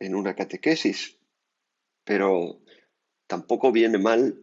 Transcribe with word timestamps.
en 0.00 0.14
una 0.14 0.34
catequesis, 0.34 1.18
pero 2.04 2.60
tampoco 3.26 3.72
viene 3.72 3.98
mal 3.98 4.40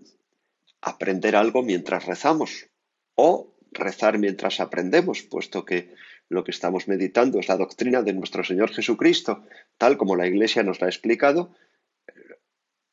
aprender 0.81 1.36
algo 1.36 1.64
mientras 1.64 2.06
rezamos 2.06 2.67
o 3.16 3.56
rezar 3.72 4.17
mientras 4.17 4.59
aprendemos, 4.59 5.23
puesto 5.23 5.66
que 5.66 5.94
lo 6.30 6.44
que 6.44 6.52
estamos 6.52 6.88
meditando 6.88 7.39
es 7.39 7.48
la 7.48 7.58
doctrina 7.58 8.02
de 8.02 8.14
nuestro 8.14 8.44
Señor 8.44 8.72
Jesucristo, 8.73 9.44
tal 9.78 9.98
como 9.98 10.16
la 10.16 10.28
Iglesia 10.28 10.64
nos 10.64 10.80
la 10.80 10.88
ha 10.88 10.89
explicado, 10.89 11.56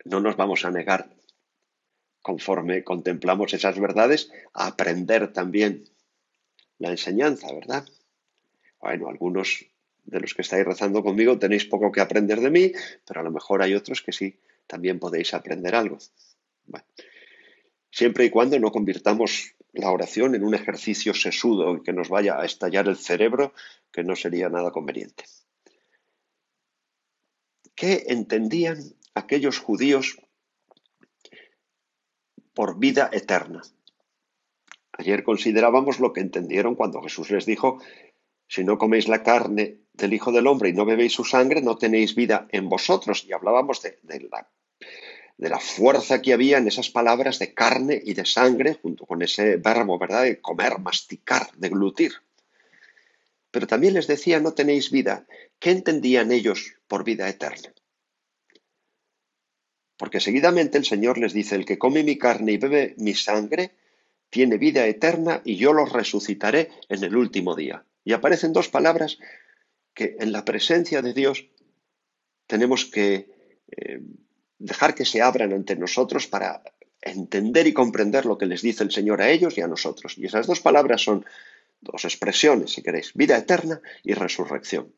no 0.05 0.20
nos 0.20 0.36
vamos 0.36 0.64
a 0.64 0.70
negar, 0.70 1.10
conforme 2.20 2.84
contemplamos 2.84 3.55
esas 3.55 3.78
verdades, 3.78 4.30
a 4.52 4.66
aprender 4.66 5.33
también 5.33 5.84
la 6.78 6.90
enseñanza, 6.90 7.52
¿verdad? 7.52 7.86
Bueno, 8.80 9.08
algunos 9.08 9.66
de 10.05 10.20
los 10.20 10.34
que 10.34 10.42
estáis 10.42 10.64
rezando 10.64 11.03
conmigo 11.03 11.39
tenéis 11.39 11.64
poco 11.64 11.92
que 11.92 12.00
aprender 12.00 12.41
de 12.41 12.50
mí, 12.50 12.72
pero 13.06 13.20
a 13.20 13.22
lo 13.22 13.31
mejor 13.31 13.62
hay 13.62 13.75
otros 13.75 14.03
que 14.03 14.12
sí, 14.12 14.39
también 14.67 14.98
podéis 14.98 15.34
aprender 15.34 15.75
algo. 15.75 15.98
Siempre 17.91 18.25
y 18.25 18.30
cuando 18.30 18.58
no 18.58 18.73
convirtamos 18.73 19.55
la 19.73 19.91
oración 19.91 20.34
en 20.34 20.45
un 20.45 20.55
ejercicio 20.55 21.14
sesudo 21.14 21.83
que 21.83 21.92
nos 21.92 22.08
vaya 22.08 22.39
a 22.39 22.45
estallar 22.45 22.89
el 22.89 22.97
cerebro, 22.97 23.53
que 23.91 24.03
no 24.03 24.17
sería 24.17 24.48
nada 24.48 24.70
conveniente. 24.70 25.25
¿Qué 27.75 28.05
entendían 28.08 28.78
aquellos 29.14 29.58
judíos 29.58 30.19
por 32.55 32.78
vida 32.78 33.08
eterna? 33.12 33.62
Ayer 34.92 35.25
considerábamos 35.25 36.00
lo 36.00 36.12
que 36.12 36.20
entendieron 36.20 36.75
cuando 36.75 37.03
Jesús 37.03 37.30
les 37.30 37.47
dijo 37.47 37.78
si 38.47 38.64
no 38.64 38.77
coméis 38.77 39.08
la 39.08 39.23
carne 39.23 39.81
del 39.92 40.14
Hijo 40.14 40.32
del 40.32 40.46
Hombre 40.46 40.70
y 40.70 40.72
no 40.72 40.84
bebéis 40.84 41.12
su 41.12 41.24
sangre, 41.24 41.62
no 41.62 41.76
tenéis 41.76 42.14
vida 42.14 42.46
en 42.50 42.68
vosotros. 42.68 43.24
Y 43.26 43.32
hablábamos 43.32 43.82
de, 43.82 43.98
la, 44.30 44.48
de 45.36 45.48
la 45.48 45.58
fuerza 45.58 46.22
que 46.22 46.32
había 46.32 46.58
en 46.58 46.68
esas 46.68 46.90
palabras 46.90 47.38
de 47.38 47.54
carne 47.54 48.00
y 48.02 48.14
de 48.14 48.24
sangre, 48.24 48.78
junto 48.80 49.06
con 49.06 49.22
ese 49.22 49.56
verbo, 49.56 49.98
¿verdad?, 49.98 50.24
de 50.24 50.40
comer, 50.40 50.78
masticar, 50.78 51.50
deglutir. 51.56 52.12
Pero 53.50 53.67
también 53.67 53.94
les 53.94 54.06
decía, 54.06 54.40
no 54.40 54.55
tenéis 54.55 54.90
vida. 54.90 55.27
¿Qué 55.58 55.70
entendían 55.70 56.33
ellos 56.33 56.74
por 56.88 57.05
vida 57.05 57.28
eterna? 57.28 57.72
Porque 59.98 60.20
seguidamente 60.20 60.78
el 60.78 60.86
Señor 60.86 61.18
les 61.18 61.34
dice, 61.34 61.55
el 61.55 61.67
que 61.67 61.78
come 61.78 62.02
mi 62.02 62.18
carne 62.18 62.52
y 62.52 62.56
bebe 62.56 62.94
mi 62.96 63.14
sangre, 63.14 63.72
tiene 64.30 64.56
vida 64.56 64.86
eterna 64.86 65.42
y 65.44 65.56
yo 65.56 65.74
los 65.74 65.92
resucitaré 65.92 66.70
en 66.88 67.05
el 67.05 67.14
último 67.14 67.55
día. 67.55 67.84
Y 68.02 68.14
aparecen 68.14 68.55
dos 68.55 68.70
palabras 68.70 69.18
que 69.95 70.17
en 70.19 70.33
la 70.33 70.45
presencia 70.45 71.03
de 71.03 71.13
Dios 71.13 71.47
tenemos 72.47 72.85
que 72.86 73.30
eh, 73.69 74.01
dejar 74.58 74.95
que 74.95 75.05
se 75.05 75.20
abran 75.20 75.53
ante 75.53 75.77
nosotros 75.77 76.27
para 76.27 76.63
entender 77.01 77.67
y 77.67 77.73
comprender 77.73 78.27
lo 78.27 78.39
que 78.39 78.47
les 78.47 78.63
dice 78.63 78.85
el 78.85 78.92
Señor 78.92 79.20
a 79.20 79.30
ellos 79.30 79.58
y 79.58 79.61
a 79.61 79.67
nosotros. 79.67 80.17
Y 80.17 80.27
esas 80.27 80.47
dos 80.47 80.61
palabras 80.61 81.03
son 81.03 81.25
dos 81.80 82.05
expresiones, 82.05 82.73
si 82.73 82.83
queréis, 82.83 83.13
vida 83.14 83.36
eterna 83.36 83.80
y 84.05 84.14
resurrección. 84.14 84.95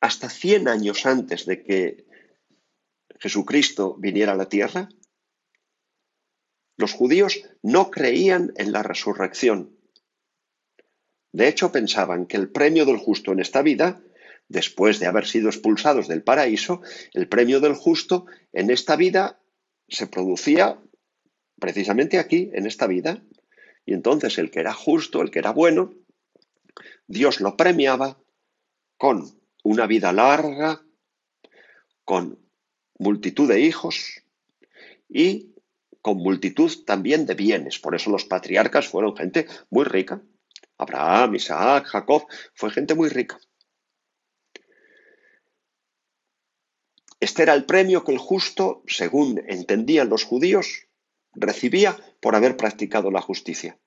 Hasta 0.00 0.28
100 0.28 0.68
años 0.68 1.06
antes 1.06 1.46
de 1.46 1.62
que 1.62 2.06
Jesucristo 3.18 3.96
viniera 3.98 4.32
a 4.32 4.36
la 4.36 4.48
tierra, 4.48 4.88
los 6.76 6.92
judíos 6.92 7.42
no 7.62 7.90
creían 7.90 8.52
en 8.56 8.72
la 8.72 8.82
resurrección, 8.82 9.75
de 11.36 11.48
hecho, 11.48 11.70
pensaban 11.70 12.24
que 12.24 12.38
el 12.38 12.48
premio 12.48 12.86
del 12.86 12.96
justo 12.96 13.30
en 13.30 13.40
esta 13.40 13.60
vida, 13.60 14.00
después 14.48 15.00
de 15.00 15.06
haber 15.06 15.26
sido 15.26 15.50
expulsados 15.50 16.08
del 16.08 16.22
paraíso, 16.22 16.80
el 17.12 17.28
premio 17.28 17.60
del 17.60 17.74
justo 17.74 18.24
en 18.54 18.70
esta 18.70 18.96
vida 18.96 19.38
se 19.86 20.06
producía 20.06 20.80
precisamente 21.60 22.18
aquí, 22.18 22.48
en 22.54 22.64
esta 22.64 22.86
vida. 22.86 23.22
Y 23.84 23.92
entonces 23.92 24.38
el 24.38 24.50
que 24.50 24.60
era 24.60 24.72
justo, 24.72 25.20
el 25.20 25.30
que 25.30 25.40
era 25.40 25.50
bueno, 25.50 25.92
Dios 27.06 27.42
lo 27.42 27.54
premiaba 27.54 28.18
con 28.96 29.38
una 29.62 29.86
vida 29.86 30.14
larga, 30.14 30.86
con 32.06 32.38
multitud 32.98 33.46
de 33.46 33.60
hijos 33.60 34.22
y 35.06 35.52
con 36.00 36.16
multitud 36.16 36.72
también 36.86 37.26
de 37.26 37.34
bienes. 37.34 37.78
Por 37.78 37.94
eso 37.94 38.08
los 38.08 38.24
patriarcas 38.24 38.88
fueron 38.88 39.14
gente 39.14 39.46
muy 39.68 39.84
rica. 39.84 40.22
Abraham, 40.78 41.34
Isaac, 41.34 41.86
Jacob, 41.86 42.26
fue 42.54 42.70
gente 42.70 42.94
muy 42.94 43.08
rica. 43.08 43.38
Este 47.18 47.42
era 47.42 47.54
el 47.54 47.64
premio 47.64 48.04
que 48.04 48.12
el 48.12 48.18
justo, 48.18 48.82
según 48.86 49.42
entendían 49.48 50.10
los 50.10 50.24
judíos, 50.24 50.86
recibía 51.32 51.96
por 52.20 52.34
haber 52.34 52.56
practicado 52.56 53.10
la 53.10 53.22
justicia. 53.22 53.78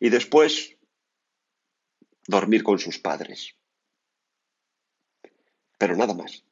Y 0.00 0.10
después 0.10 0.76
dormir 2.26 2.62
con 2.64 2.78
sus 2.78 2.98
padres. 2.98 3.56
Pero 5.78 5.96
nada 5.96 6.14
más. 6.14 6.44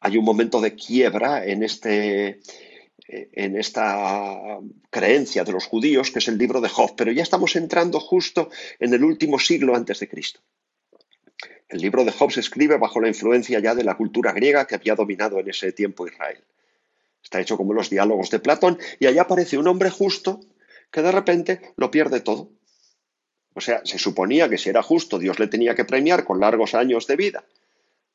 Hay 0.00 0.16
un 0.16 0.24
momento 0.24 0.60
de 0.60 0.74
quiebra 0.74 1.44
en 1.44 1.62
este, 1.62 2.40
en 3.06 3.56
esta 3.56 4.58
creencia 4.90 5.44
de 5.44 5.52
los 5.52 5.66
judíos, 5.66 6.10
que 6.10 6.18
es 6.20 6.28
el 6.28 6.38
libro 6.38 6.60
de 6.60 6.68
Job, 6.68 6.94
pero 6.96 7.12
ya 7.12 7.22
estamos 7.22 7.56
entrando 7.56 8.00
justo 8.00 8.50
en 8.78 8.94
el 8.94 9.04
último 9.04 9.38
siglo 9.38 9.74
antes 9.74 10.00
de 10.00 10.08
Cristo. 10.08 10.40
El 11.68 11.80
libro 11.80 12.04
de 12.04 12.12
Job 12.12 12.32
se 12.32 12.40
escribe 12.40 12.76
bajo 12.78 13.00
la 13.00 13.08
influencia 13.08 13.60
ya 13.60 13.74
de 13.74 13.84
la 13.84 13.96
cultura 13.96 14.32
griega 14.32 14.66
que 14.66 14.74
había 14.74 14.96
dominado 14.96 15.38
en 15.38 15.48
ese 15.48 15.72
tiempo 15.72 16.06
Israel. 16.06 16.42
Está 17.22 17.40
hecho 17.40 17.56
como 17.56 17.72
los 17.72 17.90
diálogos 17.90 18.30
de 18.30 18.40
Platón 18.40 18.78
y 18.98 19.06
allá 19.06 19.22
aparece 19.22 19.56
un 19.56 19.68
hombre 19.68 19.90
justo 19.90 20.40
que 20.90 21.02
de 21.02 21.12
repente 21.12 21.60
lo 21.76 21.90
pierde 21.90 22.20
todo. 22.20 22.50
O 23.54 23.60
sea, 23.60 23.82
se 23.84 23.98
suponía 23.98 24.48
que 24.48 24.58
si 24.58 24.68
era 24.68 24.82
justo 24.82 25.18
Dios 25.18 25.38
le 25.38 25.46
tenía 25.46 25.74
que 25.74 25.84
premiar 25.84 26.24
con 26.24 26.40
largos 26.40 26.74
años 26.74 27.06
de 27.06 27.16
vida, 27.16 27.44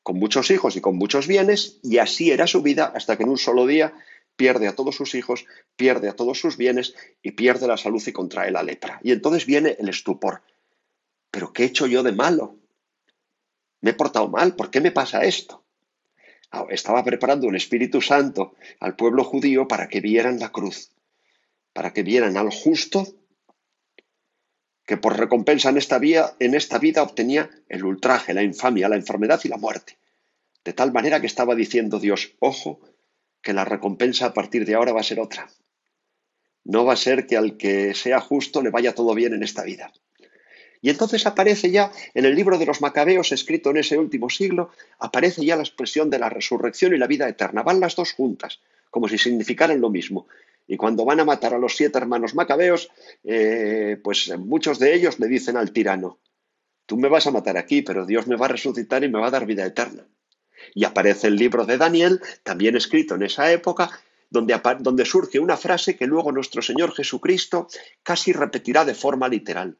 con 0.02 0.18
muchos 0.18 0.50
hijos 0.50 0.76
y 0.76 0.80
con 0.80 0.96
muchos 0.96 1.26
bienes, 1.26 1.78
y 1.82 1.98
así 1.98 2.30
era 2.30 2.46
su 2.46 2.62
vida 2.62 2.92
hasta 2.94 3.16
que 3.16 3.22
en 3.22 3.30
un 3.30 3.38
solo 3.38 3.66
día 3.66 3.94
pierde 4.36 4.68
a 4.68 4.74
todos 4.74 4.94
sus 4.94 5.14
hijos, 5.14 5.46
pierde 5.76 6.08
a 6.08 6.14
todos 6.14 6.38
sus 6.38 6.56
bienes 6.56 6.94
y 7.22 7.32
pierde 7.32 7.66
la 7.66 7.76
salud 7.76 8.02
y 8.06 8.12
contrae 8.12 8.50
la 8.50 8.62
lepra. 8.62 9.00
Y 9.02 9.12
entonces 9.12 9.46
viene 9.46 9.76
el 9.78 9.88
estupor. 9.88 10.42
¿Pero 11.30 11.52
qué 11.52 11.64
he 11.64 11.66
hecho 11.66 11.86
yo 11.86 12.02
de 12.02 12.12
malo? 12.12 12.56
¿Me 13.80 13.90
he 13.90 13.94
portado 13.94 14.28
mal? 14.28 14.54
¿Por 14.54 14.70
qué 14.70 14.80
me 14.80 14.92
pasa 14.92 15.24
esto? 15.24 15.64
Ah, 16.50 16.66
estaba 16.70 17.02
preparando 17.02 17.48
el 17.48 17.56
Espíritu 17.56 18.00
Santo 18.00 18.54
al 18.80 18.94
pueblo 18.94 19.24
judío 19.24 19.66
para 19.66 19.88
que 19.88 20.00
vieran 20.00 20.38
la 20.38 20.52
cruz, 20.52 20.92
para 21.72 21.92
que 21.92 22.02
vieran 22.02 22.36
al 22.36 22.50
justo 22.50 23.06
que 24.86 24.96
por 24.96 25.18
recompensa 25.18 25.68
en 25.70 25.78
esta, 25.78 26.00
en 26.38 26.54
esta 26.54 26.78
vida 26.78 27.02
obtenía 27.02 27.50
el 27.68 27.84
ultraje, 27.84 28.32
la 28.32 28.44
infamia, 28.44 28.88
la 28.88 28.94
enfermedad 28.96 29.40
y 29.42 29.48
la 29.48 29.56
muerte. 29.56 29.98
De 30.64 30.72
tal 30.72 30.92
manera 30.92 31.20
que 31.20 31.26
estaba 31.26 31.54
diciendo 31.56 31.98
Dios, 31.98 32.34
ojo, 32.38 32.80
que 33.46 33.52
la 33.52 33.64
recompensa 33.64 34.26
a 34.26 34.34
partir 34.34 34.66
de 34.66 34.74
ahora 34.74 34.92
va 34.92 35.02
a 35.02 35.04
ser 35.04 35.20
otra. 35.20 35.48
No 36.64 36.84
va 36.84 36.94
a 36.94 36.96
ser 36.96 37.28
que 37.28 37.36
al 37.36 37.56
que 37.56 37.94
sea 37.94 38.20
justo 38.20 38.60
le 38.60 38.70
vaya 38.70 38.92
todo 38.92 39.14
bien 39.14 39.34
en 39.34 39.44
esta 39.44 39.62
vida. 39.62 39.92
Y 40.82 40.90
entonces 40.90 41.26
aparece 41.26 41.70
ya 41.70 41.92
en 42.14 42.24
el 42.24 42.34
libro 42.34 42.58
de 42.58 42.66
los 42.66 42.80
Macabeos, 42.80 43.30
escrito 43.30 43.70
en 43.70 43.76
ese 43.76 43.98
último 43.98 44.30
siglo, 44.30 44.70
aparece 44.98 45.44
ya 45.44 45.54
la 45.54 45.62
expresión 45.62 46.10
de 46.10 46.18
la 46.18 46.28
resurrección 46.28 46.92
y 46.92 46.98
la 46.98 47.06
vida 47.06 47.28
eterna. 47.28 47.62
Van 47.62 47.78
las 47.78 47.94
dos 47.94 48.14
juntas, 48.14 48.58
como 48.90 49.06
si 49.06 49.16
significaran 49.16 49.80
lo 49.80 49.90
mismo. 49.90 50.26
Y 50.66 50.76
cuando 50.76 51.04
van 51.04 51.20
a 51.20 51.24
matar 51.24 51.54
a 51.54 51.58
los 51.58 51.76
siete 51.76 51.98
hermanos 51.98 52.34
macabeos, 52.34 52.90
eh, 53.22 53.96
pues 54.02 54.36
muchos 54.36 54.80
de 54.80 54.92
ellos 54.92 55.20
le 55.20 55.28
dicen 55.28 55.56
al 55.56 55.70
tirano, 55.70 56.18
tú 56.84 56.96
me 56.96 57.08
vas 57.08 57.28
a 57.28 57.30
matar 57.30 57.56
aquí, 57.58 57.82
pero 57.82 58.06
Dios 58.06 58.26
me 58.26 58.34
va 58.34 58.46
a 58.46 58.54
resucitar 58.56 59.04
y 59.04 59.08
me 59.08 59.20
va 59.20 59.28
a 59.28 59.30
dar 59.30 59.46
vida 59.46 59.64
eterna. 59.64 60.04
Y 60.74 60.84
aparece 60.84 61.28
el 61.28 61.36
libro 61.36 61.64
de 61.66 61.78
Daniel, 61.78 62.20
también 62.42 62.76
escrito 62.76 63.14
en 63.14 63.22
esa 63.22 63.50
época, 63.52 63.90
donde, 64.30 65.04
surge 65.04 65.38
una 65.38 65.56
frase 65.56 65.96
que 65.96 66.06
luego 66.06 66.32
nuestro 66.32 66.62
Señor 66.62 66.92
Jesucristo 66.94 67.68
casi 68.02 68.32
repetirá 68.32 68.84
de 68.84 68.94
forma 68.94 69.28
literal. 69.28 69.76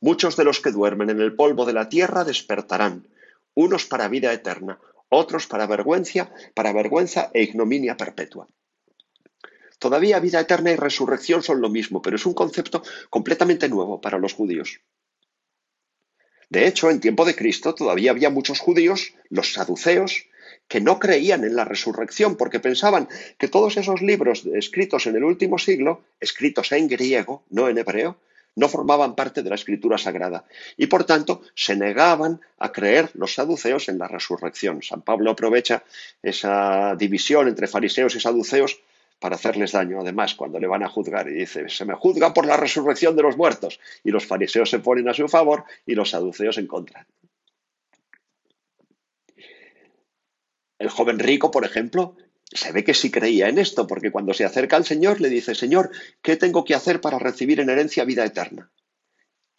Muchos 0.00 0.36
de 0.36 0.44
los 0.44 0.60
que 0.60 0.72
duermen 0.72 1.10
en 1.10 1.20
el 1.20 1.34
polvo 1.34 1.64
de 1.64 1.72
la 1.72 1.88
tierra 1.88 2.24
despertarán, 2.24 3.08
unos 3.54 3.86
para 3.86 4.08
vida 4.08 4.32
eterna, 4.32 4.78
otros 5.08 5.46
para 5.46 5.66
vergüenza, 5.66 6.30
para 6.54 6.72
vergüenza 6.72 7.30
e 7.32 7.42
ignominia 7.42 7.96
perpetua. 7.96 8.46
Todavía 9.78 10.20
vida 10.20 10.40
eterna 10.40 10.72
y 10.72 10.76
resurrección 10.76 11.42
son 11.42 11.60
lo 11.60 11.68
mismo, 11.68 12.02
pero 12.02 12.16
es 12.16 12.26
un 12.26 12.34
concepto 12.34 12.82
completamente 13.10 13.68
nuevo 13.68 14.00
para 14.00 14.18
los 14.18 14.34
judíos. 14.34 14.80
De 16.48 16.66
hecho, 16.66 16.90
en 16.90 17.00
tiempo 17.00 17.24
de 17.24 17.34
Cristo 17.34 17.74
todavía 17.74 18.12
había 18.12 18.30
muchos 18.30 18.60
judíos, 18.60 19.14
los 19.30 19.52
saduceos, 19.52 20.26
que 20.68 20.80
no 20.80 20.98
creían 20.98 21.44
en 21.44 21.56
la 21.56 21.64
resurrección 21.64 22.36
porque 22.36 22.60
pensaban 22.60 23.08
que 23.38 23.48
todos 23.48 23.76
esos 23.76 24.02
libros 24.02 24.44
escritos 24.46 25.06
en 25.06 25.16
el 25.16 25.24
último 25.24 25.58
siglo, 25.58 26.02
escritos 26.20 26.72
en 26.72 26.88
griego, 26.88 27.44
no 27.50 27.68
en 27.68 27.78
hebreo, 27.78 28.16
no 28.56 28.68
formaban 28.68 29.14
parte 29.14 29.42
de 29.42 29.50
la 29.50 29.54
escritura 29.54 29.98
sagrada 29.98 30.44
y 30.76 30.86
por 30.86 31.04
tanto 31.04 31.42
se 31.54 31.76
negaban 31.76 32.40
a 32.58 32.72
creer 32.72 33.10
los 33.14 33.34
saduceos 33.34 33.88
en 33.88 33.98
la 33.98 34.08
resurrección. 34.08 34.82
San 34.82 35.02
Pablo 35.02 35.30
aprovecha 35.30 35.84
esa 36.22 36.96
división 36.96 37.48
entre 37.48 37.66
fariseos 37.66 38.16
y 38.16 38.20
saduceos 38.20 38.80
para 39.18 39.36
hacerles 39.36 39.72
daño, 39.72 40.00
además, 40.00 40.34
cuando 40.34 40.58
le 40.58 40.66
van 40.66 40.82
a 40.82 40.88
juzgar. 40.88 41.28
Y 41.28 41.34
dice, 41.34 41.68
se 41.68 41.84
me 41.84 41.94
juzga 41.94 42.34
por 42.34 42.46
la 42.46 42.56
resurrección 42.56 43.16
de 43.16 43.22
los 43.22 43.36
muertos. 43.36 43.80
Y 44.04 44.10
los 44.10 44.26
fariseos 44.26 44.70
se 44.70 44.78
ponen 44.78 45.08
a 45.08 45.14
su 45.14 45.28
favor 45.28 45.64
y 45.86 45.94
los 45.94 46.10
saduceos 46.10 46.58
en 46.58 46.66
contra. 46.66 47.06
El 50.78 50.90
joven 50.90 51.18
rico, 51.18 51.50
por 51.50 51.64
ejemplo, 51.64 52.16
se 52.44 52.72
ve 52.72 52.84
que 52.84 52.94
sí 52.94 53.10
creía 53.10 53.48
en 53.48 53.58
esto, 53.58 53.86
porque 53.86 54.10
cuando 54.10 54.34
se 54.34 54.44
acerca 54.44 54.76
al 54.76 54.84
Señor 54.84 55.20
le 55.20 55.30
dice, 55.30 55.54
Señor, 55.54 55.90
¿qué 56.22 56.36
tengo 56.36 56.64
que 56.64 56.74
hacer 56.74 57.00
para 57.00 57.18
recibir 57.18 57.60
en 57.60 57.70
herencia 57.70 58.04
vida 58.04 58.24
eterna? 58.24 58.70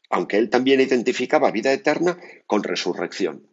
Aunque 0.09 0.38
él 0.38 0.50
también 0.50 0.80
identificaba 0.80 1.51
vida 1.51 1.74
eterna 1.74 2.18
con 2.45 2.63
resurrección. 2.63 3.48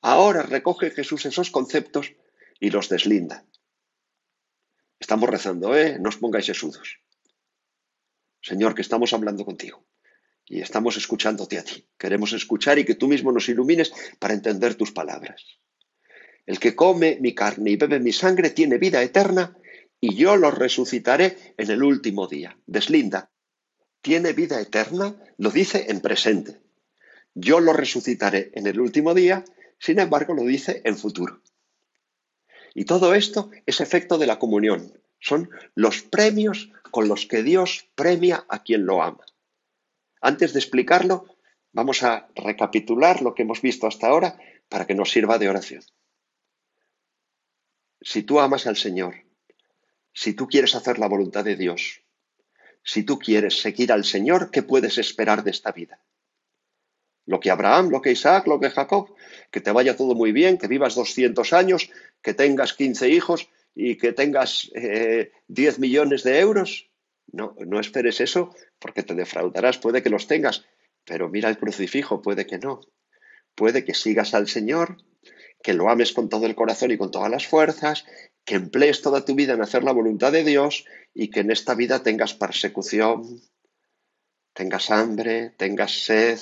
Ahora 0.00 0.42
recoge 0.42 0.90
Jesús 0.90 1.26
esos 1.26 1.50
conceptos 1.50 2.12
y 2.58 2.70
los 2.70 2.88
deslinda. 2.88 3.44
Estamos 4.98 5.28
rezando, 5.28 5.76
¿eh? 5.76 5.98
No 6.00 6.08
os 6.08 6.16
pongáis 6.16 6.46
sesudos. 6.46 7.00
Señor, 8.40 8.74
que 8.74 8.82
estamos 8.82 9.12
hablando 9.12 9.44
contigo 9.44 9.84
y 10.44 10.60
estamos 10.60 10.96
escuchándote 10.96 11.58
a 11.58 11.64
ti. 11.64 11.88
Queremos 11.98 12.32
escuchar 12.32 12.78
y 12.78 12.84
que 12.84 12.94
tú 12.94 13.08
mismo 13.08 13.32
nos 13.32 13.48
ilumines 13.48 13.92
para 14.18 14.34
entender 14.34 14.74
tus 14.76 14.92
palabras. 14.92 15.42
El 16.46 16.60
que 16.60 16.76
come 16.76 17.18
mi 17.20 17.34
carne 17.34 17.72
y 17.72 17.76
bebe 17.76 17.98
mi 17.98 18.12
sangre 18.12 18.50
tiene 18.50 18.78
vida 18.78 19.02
eterna 19.02 19.56
y 20.00 20.14
yo 20.14 20.36
lo 20.36 20.50
resucitaré 20.50 21.54
en 21.56 21.70
el 21.70 21.82
último 21.82 22.28
día. 22.28 22.56
Deslinda. 22.66 23.30
Tiene 24.00 24.32
vida 24.32 24.60
eterna, 24.60 25.16
lo 25.36 25.50
dice 25.50 25.86
en 25.88 26.00
presente. 26.00 26.60
Yo 27.34 27.58
lo 27.58 27.72
resucitaré 27.72 28.52
en 28.54 28.68
el 28.68 28.78
último 28.78 29.14
día, 29.14 29.44
sin 29.78 29.98
embargo 29.98 30.32
lo 30.34 30.44
dice 30.44 30.80
en 30.84 30.96
futuro. 30.96 31.42
Y 32.78 32.84
todo 32.84 33.14
esto 33.14 33.50
es 33.64 33.80
efecto 33.80 34.18
de 34.18 34.26
la 34.26 34.38
comunión. 34.38 34.92
Son 35.18 35.48
los 35.74 36.02
premios 36.02 36.70
con 36.90 37.08
los 37.08 37.24
que 37.24 37.42
Dios 37.42 37.88
premia 37.94 38.44
a 38.50 38.64
quien 38.64 38.84
lo 38.84 39.02
ama. 39.02 39.24
Antes 40.20 40.52
de 40.52 40.58
explicarlo, 40.58 41.24
vamos 41.72 42.02
a 42.02 42.28
recapitular 42.34 43.22
lo 43.22 43.34
que 43.34 43.44
hemos 43.44 43.62
visto 43.62 43.86
hasta 43.86 44.08
ahora 44.08 44.38
para 44.68 44.86
que 44.86 44.94
nos 44.94 45.10
sirva 45.10 45.38
de 45.38 45.48
oración. 45.48 45.82
Si 48.02 48.22
tú 48.22 48.40
amas 48.40 48.66
al 48.66 48.76
Señor, 48.76 49.24
si 50.12 50.34
tú 50.34 50.46
quieres 50.46 50.74
hacer 50.74 50.98
la 50.98 51.08
voluntad 51.08 51.44
de 51.44 51.56
Dios, 51.56 52.02
si 52.84 53.04
tú 53.04 53.18
quieres 53.18 53.58
seguir 53.58 53.90
al 53.90 54.04
Señor, 54.04 54.50
¿qué 54.50 54.62
puedes 54.62 54.98
esperar 54.98 55.44
de 55.44 55.52
esta 55.52 55.72
vida? 55.72 55.98
Lo 57.26 57.40
que 57.40 57.50
Abraham, 57.50 57.90
lo 57.90 58.00
que 58.00 58.12
Isaac, 58.12 58.46
lo 58.46 58.60
que 58.60 58.70
Jacob, 58.70 59.14
que 59.50 59.60
te 59.60 59.72
vaya 59.72 59.96
todo 59.96 60.14
muy 60.14 60.32
bien, 60.32 60.58
que 60.58 60.68
vivas 60.68 60.94
200 60.94 61.52
años, 61.52 61.90
que 62.22 62.34
tengas 62.34 62.72
15 62.72 63.08
hijos 63.08 63.48
y 63.74 63.96
que 63.96 64.12
tengas 64.12 64.70
eh, 64.74 65.32
10 65.48 65.78
millones 65.80 66.22
de 66.22 66.38
euros. 66.38 66.88
No, 67.32 67.56
no 67.66 67.80
esperes 67.80 68.20
eso 68.20 68.54
porque 68.78 69.02
te 69.02 69.14
defraudarás. 69.14 69.78
Puede 69.78 70.02
que 70.02 70.10
los 70.10 70.28
tengas, 70.28 70.64
pero 71.04 71.28
mira 71.28 71.48
el 71.48 71.58
crucifijo, 71.58 72.22
puede 72.22 72.46
que 72.46 72.58
no. 72.58 72.80
Puede 73.54 73.84
que 73.84 73.94
sigas 73.94 74.34
al 74.34 74.48
Señor, 74.48 74.98
que 75.62 75.74
lo 75.74 75.90
ames 75.90 76.12
con 76.12 76.28
todo 76.28 76.46
el 76.46 76.54
corazón 76.54 76.92
y 76.92 76.98
con 76.98 77.10
todas 77.10 77.30
las 77.30 77.46
fuerzas, 77.46 78.04
que 78.44 78.54
emplees 78.54 79.02
toda 79.02 79.24
tu 79.24 79.34
vida 79.34 79.54
en 79.54 79.62
hacer 79.62 79.82
la 79.82 79.92
voluntad 79.92 80.30
de 80.30 80.44
Dios 80.44 80.84
y 81.12 81.28
que 81.28 81.40
en 81.40 81.50
esta 81.50 81.74
vida 81.74 82.02
tengas 82.02 82.34
persecución, 82.34 83.40
tengas 84.52 84.90
hambre, 84.90 85.50
tengas 85.56 86.04
sed, 86.04 86.38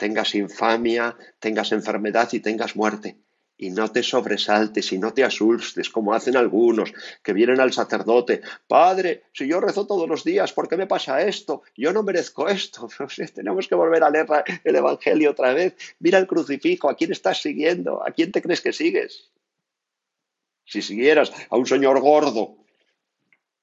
tengas 0.00 0.34
infamia, 0.34 1.14
tengas 1.38 1.70
enfermedad 1.72 2.28
y 2.32 2.40
tengas 2.40 2.74
muerte. 2.74 3.18
Y 3.58 3.68
no 3.68 3.92
te 3.92 4.02
sobresaltes 4.02 4.90
y 4.92 4.98
no 4.98 5.12
te 5.12 5.22
asustes 5.22 5.90
como 5.90 6.14
hacen 6.14 6.34
algunos 6.38 6.94
que 7.22 7.34
vienen 7.34 7.60
al 7.60 7.74
sacerdote. 7.74 8.40
Padre, 8.66 9.24
si 9.34 9.46
yo 9.46 9.60
rezo 9.60 9.86
todos 9.86 10.08
los 10.08 10.24
días, 10.24 10.54
¿por 10.54 10.66
qué 10.66 10.78
me 10.78 10.86
pasa 10.86 11.20
esto? 11.20 11.62
Yo 11.76 11.92
no 11.92 12.02
merezco 12.02 12.48
esto. 12.48 12.88
Tenemos 13.34 13.68
que 13.68 13.74
volver 13.74 14.02
a 14.02 14.10
leer 14.10 14.26
el 14.64 14.76
Evangelio 14.76 15.32
otra 15.32 15.52
vez. 15.52 15.74
Mira 15.98 16.18
el 16.18 16.26
crucifijo, 16.26 16.88
¿a 16.88 16.96
quién 16.96 17.12
estás 17.12 17.42
siguiendo? 17.42 18.02
¿A 18.02 18.10
quién 18.12 18.32
te 18.32 18.40
crees 18.40 18.62
que 18.62 18.72
sigues? 18.72 19.30
Si 20.64 20.80
siguieras 20.80 21.30
a 21.50 21.56
un 21.58 21.66
señor 21.66 22.00
gordo 22.00 22.56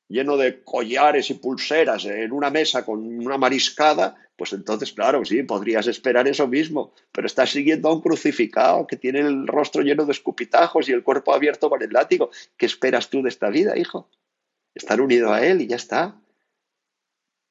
lleno 0.10 0.38
de 0.38 0.64
collares 0.64 1.30
y 1.30 1.36
pulseras 1.36 2.06
en 2.06 2.32
una 2.32 2.50
mesa 2.50 2.86
con 2.86 3.00
una 3.06 3.38
mariscada, 3.38 4.16
pues 4.36 4.54
entonces, 4.54 4.94
claro, 4.94 5.26
sí, 5.26 5.44
podrías 5.44 5.88
esperar 5.88 6.28
eso 6.28 6.48
mismo, 6.48 6.94
pero 7.12 7.28
estás 7.28 7.50
siguiendo 7.50 7.90
a 7.90 7.94
un 7.94 8.02
crucificado 8.02 8.88
que 8.88 8.96
tiene 8.96 9.20
el 9.20 9.48
rostro 9.48 9.82
lleno 9.82 10.06
de 10.06 10.12
escupitajos 10.12 10.88
y 10.88 10.94
el 10.94 11.04
cuerpo 11.04 11.34
abierto 11.34 11.70
por 11.70 11.84
el 11.84 11.92
látigo. 11.92 12.30
¿Qué 12.56 12.66
esperas 12.66 13.10
tú 13.10 13.22
de 13.22 13.30
esta 13.30 13.50
vida, 13.50 13.78
hijo? 13.78 14.10
Estar 14.76 15.02
unido 15.02 15.34
a 15.34 15.44
Él 15.46 15.62
y 15.62 15.68
ya 15.68 15.76
está. 15.76 16.22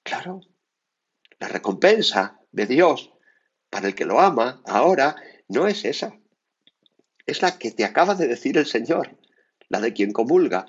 Claro, 0.05 0.41
la 1.41 1.49
recompensa 1.49 2.41
de 2.53 2.67
Dios 2.67 3.13
para 3.69 3.89
el 3.89 3.95
que 3.95 4.05
lo 4.05 4.21
ama 4.21 4.63
ahora 4.65 5.17
no 5.49 5.67
es 5.67 5.85
esa. 5.85 6.17
Es 7.27 7.43
la 7.43 7.59
que 7.59 7.73
te 7.73 7.85
acaba 7.85 8.15
de 8.15 8.29
decir 8.29 8.57
el 8.57 8.67
Señor, 8.67 9.19
la 9.69 9.81
de 9.81 9.93
quien 9.93 10.13
comulga, 10.13 10.67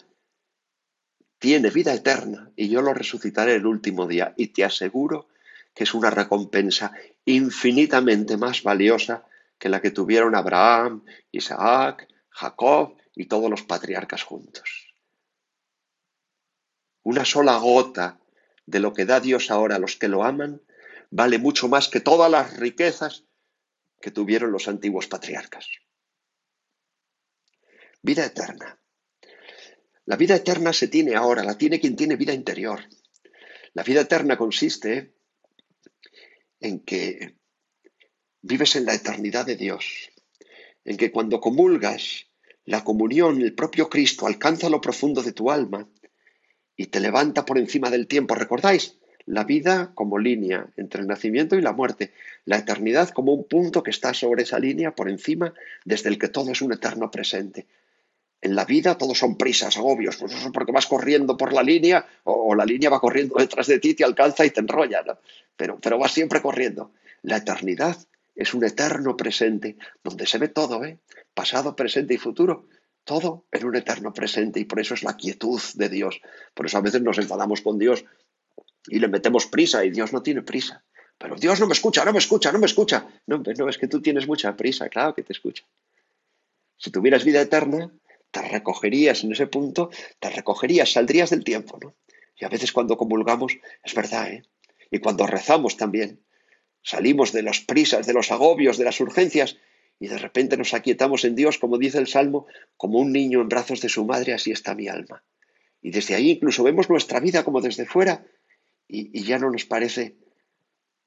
tiene 1.39 1.69
vida 1.69 1.93
eterna 1.93 2.51
y 2.55 2.69
yo 2.69 2.81
lo 2.81 2.93
resucitaré 2.93 3.55
el 3.55 3.65
último 3.65 4.07
día. 4.07 4.33
Y 4.37 4.47
te 4.47 4.63
aseguro 4.63 5.27
que 5.73 5.83
es 5.83 5.93
una 5.93 6.09
recompensa 6.09 6.91
infinitamente 7.25 8.37
más 8.37 8.63
valiosa 8.63 9.25
que 9.59 9.69
la 9.69 9.81
que 9.81 9.91
tuvieron 9.91 10.35
Abraham, 10.35 11.03
Isaac, 11.31 12.07
Jacob 12.29 12.95
y 13.15 13.25
todos 13.25 13.49
los 13.49 13.63
patriarcas 13.63 14.23
juntos. 14.23 14.93
Una 17.03 17.25
sola 17.25 17.57
gota 17.57 18.19
de 18.65 18.79
lo 18.79 18.93
que 18.93 19.05
da 19.05 19.19
Dios 19.19 19.49
ahora 19.49 19.77
a 19.77 19.79
los 19.79 19.95
que 19.95 20.07
lo 20.07 20.23
aman 20.23 20.61
vale 21.09 21.37
mucho 21.37 21.67
más 21.67 21.87
que 21.87 22.01
todas 22.01 22.29
las 22.29 22.57
riquezas 22.57 23.23
que 24.01 24.11
tuvieron 24.11 24.51
los 24.51 24.67
antiguos 24.67 25.07
patriarcas. 25.07 25.67
Vida 28.01 28.25
eterna. 28.25 28.77
La 30.07 30.15
vida 30.15 30.37
eterna 30.37 30.71
se 30.71 30.87
tiene 30.87 31.15
ahora, 31.15 31.43
la 31.43 31.57
tiene 31.57 31.81
quien 31.81 31.97
tiene 31.97 32.15
vida 32.15 32.33
interior. 32.33 32.79
La 33.73 33.83
vida 33.83 34.01
eterna 34.01 34.37
consiste 34.37 35.11
en 36.61 36.79
que 36.79 37.35
vives 38.41 38.77
en 38.77 38.85
la 38.85 38.93
eternidad 38.93 39.45
de 39.45 39.57
Dios, 39.57 40.09
en 40.85 40.95
que 40.95 41.11
cuando 41.11 41.41
comulgas, 41.41 42.27
la 42.63 42.85
comunión, 42.85 43.41
el 43.41 43.53
propio 43.53 43.89
Cristo 43.89 44.27
alcanza 44.27 44.69
lo 44.69 44.79
profundo 44.79 45.21
de 45.21 45.33
tu 45.33 45.51
alma 45.51 45.89
y 46.77 46.85
te 46.85 47.01
levanta 47.01 47.43
por 47.43 47.57
encima 47.57 47.89
del 47.89 48.07
tiempo. 48.07 48.33
¿Recordáis? 48.33 48.97
La 49.25 49.43
vida 49.43 49.91
como 49.93 50.19
línea 50.19 50.71
entre 50.77 51.01
el 51.01 51.07
nacimiento 51.07 51.57
y 51.57 51.61
la 51.61 51.73
muerte, 51.73 52.13
la 52.45 52.59
eternidad 52.59 53.09
como 53.09 53.33
un 53.33 53.45
punto 53.45 53.83
que 53.83 53.91
está 53.91 54.13
sobre 54.13 54.43
esa 54.43 54.57
línea 54.57 54.95
por 54.95 55.09
encima 55.09 55.53
desde 55.83 56.07
el 56.07 56.17
que 56.17 56.29
todo 56.29 56.49
es 56.49 56.61
un 56.61 56.71
eterno 56.71 57.11
presente. 57.11 57.67
En 58.41 58.55
la 58.55 58.65
vida 58.65 58.97
todos 58.97 59.17
son 59.17 59.37
prisas, 59.37 59.77
agobios, 59.77 60.17
pues 60.17 60.33
eso 60.33 60.51
porque 60.51 60.71
vas 60.71 60.85
corriendo 60.85 61.37
por 61.37 61.53
la 61.53 61.63
línea 61.63 62.05
o, 62.23 62.53
la 62.55 62.65
línea 62.65 62.89
va 62.89 62.99
corriendo 62.99 63.35
detrás 63.39 63.67
de 63.67 63.79
ti, 63.79 63.93
te 63.93 64.03
alcanza 64.03 64.45
y 64.45 64.51
te 64.51 64.59
enrolla, 64.59 65.03
pero, 65.55 65.79
pero 65.79 65.97
vas 65.97 66.11
siempre 66.11 66.41
corriendo. 66.41 66.91
La 67.23 67.37
eternidad 67.37 67.97
es 68.35 68.53
un 68.53 68.63
eterno 68.63 69.17
presente 69.17 69.77
donde 70.03 70.27
se 70.27 70.37
ve 70.37 70.47
todo, 70.47 70.85
¿eh? 70.85 70.99
pasado, 71.33 71.75
presente 71.75 72.13
y 72.13 72.17
futuro, 72.17 72.67
todo 73.03 73.45
en 73.51 73.65
un 73.65 73.75
eterno 73.75 74.13
presente 74.13 74.59
y 74.59 74.65
por 74.65 74.79
eso 74.79 74.93
es 74.93 75.03
la 75.03 75.17
quietud 75.17 75.59
de 75.75 75.89
Dios. 75.89 76.21
Por 76.53 76.67
eso 76.67 76.77
a 76.77 76.81
veces 76.81 77.01
nos 77.01 77.17
enfadamos 77.17 77.61
con 77.61 77.79
Dios 77.79 78.05
y 78.87 78.99
le 78.99 79.07
metemos 79.07 79.47
prisa 79.47 79.83
y 79.83 79.91
Dios 79.91 80.13
no 80.13 80.21
tiene 80.21 80.41
prisa. 80.41 80.83
Pero 81.17 81.35
Dios 81.35 81.59
no 81.59 81.67
me 81.67 81.73
escucha, 81.73 82.05
no 82.05 82.13
me 82.13 82.19
escucha, 82.19 82.51
no 82.51 82.59
me 82.59 82.67
escucha. 82.67 83.07
No, 83.25 83.41
no, 83.57 83.69
es 83.69 83.77
que 83.77 83.87
tú 83.87 84.01
tienes 84.01 84.27
mucha 84.27 84.55
prisa, 84.55 84.87
claro 84.89 85.15
que 85.15 85.23
te 85.23 85.33
escucha. 85.33 85.63
Si 86.77 86.91
tuvieras 86.91 87.23
vida 87.23 87.41
eterna, 87.41 87.91
te 88.31 88.41
recogerías 88.41 89.23
en 89.23 89.31
ese 89.31 89.47
punto, 89.47 89.89
te 90.19 90.29
recogerías, 90.29 90.91
saldrías 90.91 91.29
del 91.29 91.43
tiempo, 91.43 91.77
¿no? 91.81 91.95
Y 92.39 92.45
a 92.45 92.49
veces 92.49 92.71
cuando 92.71 92.97
comulgamos, 92.97 93.57
es 93.83 93.93
verdad, 93.93 94.29
¿eh? 94.29 94.43
Y 94.91 94.99
cuando 94.99 95.25
rezamos 95.25 95.75
también, 95.77 96.21
salimos 96.83 97.31
de 97.31 97.41
las 97.41 97.59
prisas, 97.59 98.05
de 98.05 98.13
los 98.13 98.31
agobios, 98.31 98.77
de 98.77 98.85
las 98.85 98.99
urgencias, 98.99 99.57
y 99.99 100.07
de 100.07 100.17
repente 100.17 100.57
nos 100.57 100.73
aquietamos 100.73 101.25
en 101.25 101.35
Dios, 101.35 101.57
como 101.57 101.77
dice 101.77 101.97
el 101.97 102.07
Salmo, 102.07 102.45
como 102.77 102.99
un 102.99 103.11
niño 103.11 103.41
en 103.41 103.49
brazos 103.49 103.81
de 103.81 103.89
su 103.89 104.05
madre, 104.05 104.33
así 104.33 104.51
está 104.51 104.75
mi 104.75 104.87
alma. 104.87 105.23
Y 105.81 105.91
desde 105.91 106.15
ahí 106.15 106.31
incluso 106.31 106.63
vemos 106.63 106.89
nuestra 106.89 107.19
vida 107.19 107.43
como 107.43 107.61
desde 107.61 107.85
fuera, 107.85 108.25
y, 108.87 109.17
y 109.19 109.23
ya 109.23 109.39
no 109.39 109.49
nos 109.49 109.65
parece 109.65 110.17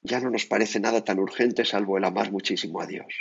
ya 0.02 0.20
no 0.20 0.30
nos 0.30 0.46
parece 0.46 0.80
nada 0.80 1.04
tan 1.04 1.18
urgente 1.18 1.64
salvo 1.64 1.98
el 1.98 2.04
amar 2.04 2.32
muchísimo 2.32 2.80
a 2.80 2.86
Dios. 2.86 3.14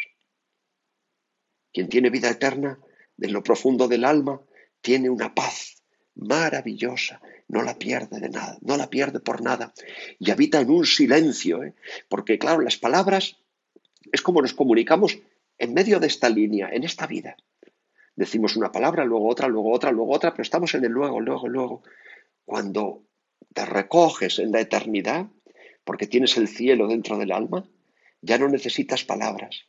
Quien 1.73 1.89
tiene 1.89 2.09
vida 2.09 2.29
eterna, 2.29 2.79
en 3.21 3.33
lo 3.33 3.43
profundo 3.43 3.87
del 3.87 4.05
alma, 4.05 4.41
tiene 4.81 5.09
una 5.09 5.33
paz 5.33 5.83
maravillosa, 6.15 7.21
no 7.47 7.63
la 7.63 7.77
pierde 7.77 8.19
de 8.19 8.29
nada, 8.29 8.57
no 8.61 8.77
la 8.77 8.89
pierde 8.89 9.19
por 9.19 9.41
nada, 9.41 9.73
y 10.19 10.31
habita 10.31 10.59
en 10.59 10.69
un 10.69 10.85
silencio, 10.85 11.63
¿eh? 11.63 11.73
porque 12.07 12.37
claro, 12.37 12.61
las 12.61 12.77
palabras 12.77 13.37
es 14.11 14.21
como 14.21 14.41
nos 14.41 14.53
comunicamos 14.53 15.19
en 15.57 15.73
medio 15.73 15.99
de 15.99 16.07
esta 16.07 16.29
línea, 16.29 16.69
en 16.71 16.83
esta 16.83 17.07
vida. 17.07 17.35
Decimos 18.15 18.55
una 18.55 18.71
palabra, 18.71 19.05
luego 19.05 19.29
otra, 19.29 19.47
luego 19.47 19.71
otra, 19.71 19.91
luego 19.91 20.13
otra, 20.13 20.31
pero 20.31 20.43
estamos 20.43 20.73
en 20.73 20.83
el 20.83 20.91
luego, 20.91 21.21
luego, 21.21 21.47
luego. 21.47 21.83
Cuando 22.43 23.03
te 23.53 23.65
recoges 23.65 24.39
en 24.39 24.51
la 24.51 24.61
eternidad, 24.61 25.27
porque 25.83 26.07
tienes 26.07 26.37
el 26.37 26.47
cielo 26.47 26.87
dentro 26.87 27.17
del 27.17 27.31
alma, 27.31 27.65
ya 28.21 28.37
no 28.37 28.49
necesitas 28.49 29.03
palabras. 29.03 29.67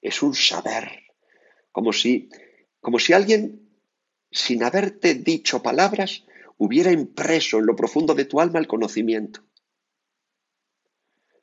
Es 0.00 0.22
un 0.22 0.34
saber, 0.34 1.04
como 1.74 1.92
si, 1.92 2.28
como 2.80 3.00
si 3.00 3.12
alguien, 3.12 3.68
sin 4.30 4.62
haberte 4.62 5.14
dicho 5.14 5.60
palabras, 5.60 6.24
hubiera 6.56 6.92
impreso 6.92 7.58
en 7.58 7.66
lo 7.66 7.74
profundo 7.74 8.14
de 8.14 8.26
tu 8.26 8.40
alma 8.40 8.60
el 8.60 8.68
conocimiento. 8.68 9.42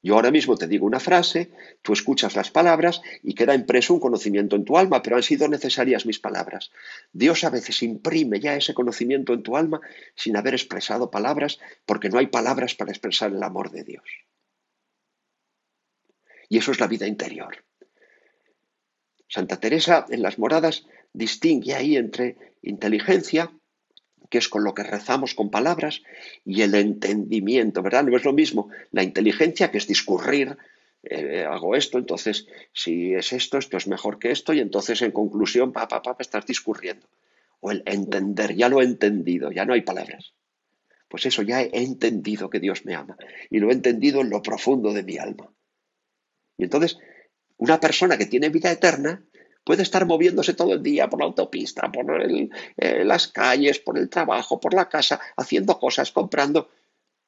Yo 0.01 0.15
ahora 0.15 0.31
mismo 0.31 0.55
te 0.55 0.67
digo 0.67 0.85
una 0.85 1.01
frase, 1.01 1.51
tú 1.81 1.91
escuchas 1.91 2.37
las 2.37 2.49
palabras 2.49 3.01
y 3.21 3.35
queda 3.35 3.53
impreso 3.53 3.93
un 3.93 3.99
conocimiento 3.99 4.55
en 4.55 4.63
tu 4.63 4.77
alma, 4.77 5.01
pero 5.03 5.17
han 5.17 5.23
sido 5.23 5.49
necesarias 5.49 6.05
mis 6.05 6.17
palabras. 6.17 6.71
Dios 7.11 7.43
a 7.43 7.49
veces 7.49 7.83
imprime 7.83 8.39
ya 8.39 8.55
ese 8.55 8.73
conocimiento 8.73 9.33
en 9.33 9.43
tu 9.43 9.57
alma 9.57 9.81
sin 10.15 10.37
haber 10.37 10.53
expresado 10.53 11.11
palabras, 11.11 11.59
porque 11.85 12.07
no 12.07 12.19
hay 12.19 12.27
palabras 12.27 12.73
para 12.73 12.91
expresar 12.91 13.31
el 13.31 13.43
amor 13.43 13.69
de 13.69 13.83
Dios. 13.83 14.05
Y 16.47 16.57
eso 16.57 16.71
es 16.71 16.79
la 16.79 16.87
vida 16.87 17.05
interior. 17.05 17.65
Santa 19.31 19.61
Teresa 19.61 20.05
en 20.09 20.21
las 20.21 20.37
moradas 20.37 20.85
distingue 21.13 21.73
ahí 21.73 21.95
entre 21.95 22.35
inteligencia, 22.61 23.49
que 24.29 24.37
es 24.37 24.49
con 24.49 24.65
lo 24.65 24.73
que 24.73 24.83
rezamos 24.83 25.35
con 25.35 25.49
palabras, 25.49 26.03
y 26.43 26.63
el 26.63 26.75
entendimiento, 26.75 27.81
¿verdad? 27.81 28.03
No 28.03 28.17
es 28.17 28.25
lo 28.25 28.33
mismo 28.33 28.69
la 28.91 29.03
inteligencia, 29.03 29.71
que 29.71 29.77
es 29.77 29.87
discurrir, 29.87 30.57
eh, 31.03 31.45
hago 31.49 31.77
esto, 31.77 31.97
entonces 31.97 32.45
si 32.73 33.13
es 33.13 33.31
esto, 33.31 33.57
esto 33.57 33.77
es 33.77 33.87
mejor 33.87 34.19
que 34.19 34.31
esto, 34.31 34.51
y 34.51 34.59
entonces 34.59 35.01
en 35.01 35.11
conclusión, 35.11 35.71
papá, 35.71 36.01
papá, 36.01 36.17
estás 36.19 36.45
discurriendo. 36.45 37.07
O 37.61 37.71
el 37.71 37.83
entender, 37.85 38.53
ya 38.53 38.67
lo 38.67 38.81
he 38.81 38.83
entendido, 38.83 39.49
ya 39.53 39.63
no 39.63 39.73
hay 39.73 39.81
palabras. 39.81 40.33
Pues 41.07 41.25
eso, 41.25 41.41
ya 41.41 41.61
he 41.61 41.83
entendido 41.83 42.49
que 42.49 42.59
Dios 42.59 42.83
me 42.83 42.95
ama, 42.95 43.15
y 43.49 43.59
lo 43.59 43.69
he 43.69 43.73
entendido 43.73 44.19
en 44.19 44.29
lo 44.29 44.41
profundo 44.41 44.91
de 44.91 45.03
mi 45.03 45.17
alma. 45.17 45.53
Y 46.57 46.65
entonces, 46.65 46.97
una 47.61 47.79
persona 47.79 48.17
que 48.17 48.25
tiene 48.25 48.49
vida 48.49 48.71
eterna 48.71 49.23
puede 49.63 49.83
estar 49.83 50.07
moviéndose 50.07 50.55
todo 50.55 50.73
el 50.73 50.81
día 50.81 51.07
por 51.07 51.19
la 51.19 51.27
autopista, 51.27 51.91
por 51.91 52.05
eh, 52.19 53.05
las 53.05 53.27
calles, 53.27 53.77
por 53.77 53.99
el 53.99 54.09
trabajo, 54.09 54.59
por 54.59 54.73
la 54.73 54.89
casa, 54.89 55.21
haciendo 55.37 55.77
cosas, 55.77 56.11
comprando, 56.11 56.71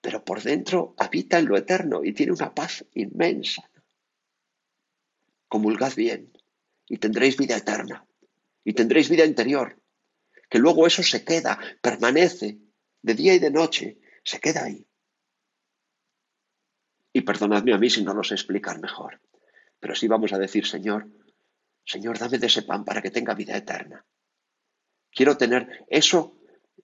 pero 0.02 0.26
por 0.26 0.42
dentro 0.42 0.96
habita 0.98 1.38
en 1.38 1.46
lo 1.46 1.56
eterno 1.56 2.04
y 2.04 2.14
tiene 2.14 2.32
una 2.32 2.52
paz 2.52 2.84
inmensa. 2.96 3.70
Comulgad 5.48 5.94
bien 5.96 6.36
y 6.90 6.98
tendréis 6.98 7.38
vida 7.38 7.56
eterna 7.56 8.04
y 8.64 8.74
tendréis 8.74 9.10
vida 9.10 9.26
interior, 9.26 9.80
que 10.50 10.58
luego 10.58 10.88
eso 10.88 11.04
se 11.04 11.24
queda, 11.24 11.60
permanece 11.80 12.58
de 13.04 13.14
día 13.14 13.36
y 13.36 13.40
de 13.40 13.52
noche, 13.52 14.00
se 14.24 14.40
queda 14.40 14.64
ahí. 14.64 14.88
Y 17.14 17.22
perdonadme 17.22 17.76
a 17.76 17.78
mí 17.78 17.92
si 17.92 18.04
no 18.04 18.16
lo 18.16 18.24
sé 18.24 18.34
explicar 18.34 18.80
mejor, 18.82 19.22
pero 19.84 19.96
sí 19.96 20.08
vamos 20.08 20.32
a 20.32 20.38
decir, 20.38 20.66
Señor, 20.66 21.10
Señor, 21.84 22.18
dame 22.18 22.38
de 22.38 22.48
ese 22.48 22.62
pan 22.62 22.86
para 22.86 23.02
que 23.02 23.12
tenga 23.12 23.34
vida 23.34 23.58
eterna. 23.58 24.06
Quiero 25.12 25.36
tener 25.36 25.84
eso, 25.90 26.38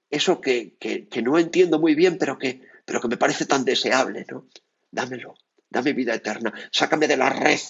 eso 0.09 0.41
que, 0.41 0.75
que, 0.77 1.21
no 1.21 1.39
entiendo 1.39 1.79
muy 1.79 1.95
bien, 1.95 2.17
pero 2.17 2.37
que, 2.37 2.61
pero 2.83 2.99
que 2.99 3.07
me 3.07 3.15
parece 3.15 3.45
tan 3.45 3.63
deseable, 3.63 4.25
¿no? 4.29 4.49
Dámelo, 4.91 5.35
dame 5.69 5.93
vida 5.93 6.13
eterna, 6.13 6.53
sácame 6.73 7.07
de 7.07 7.15
la 7.15 7.29
red 7.29 7.61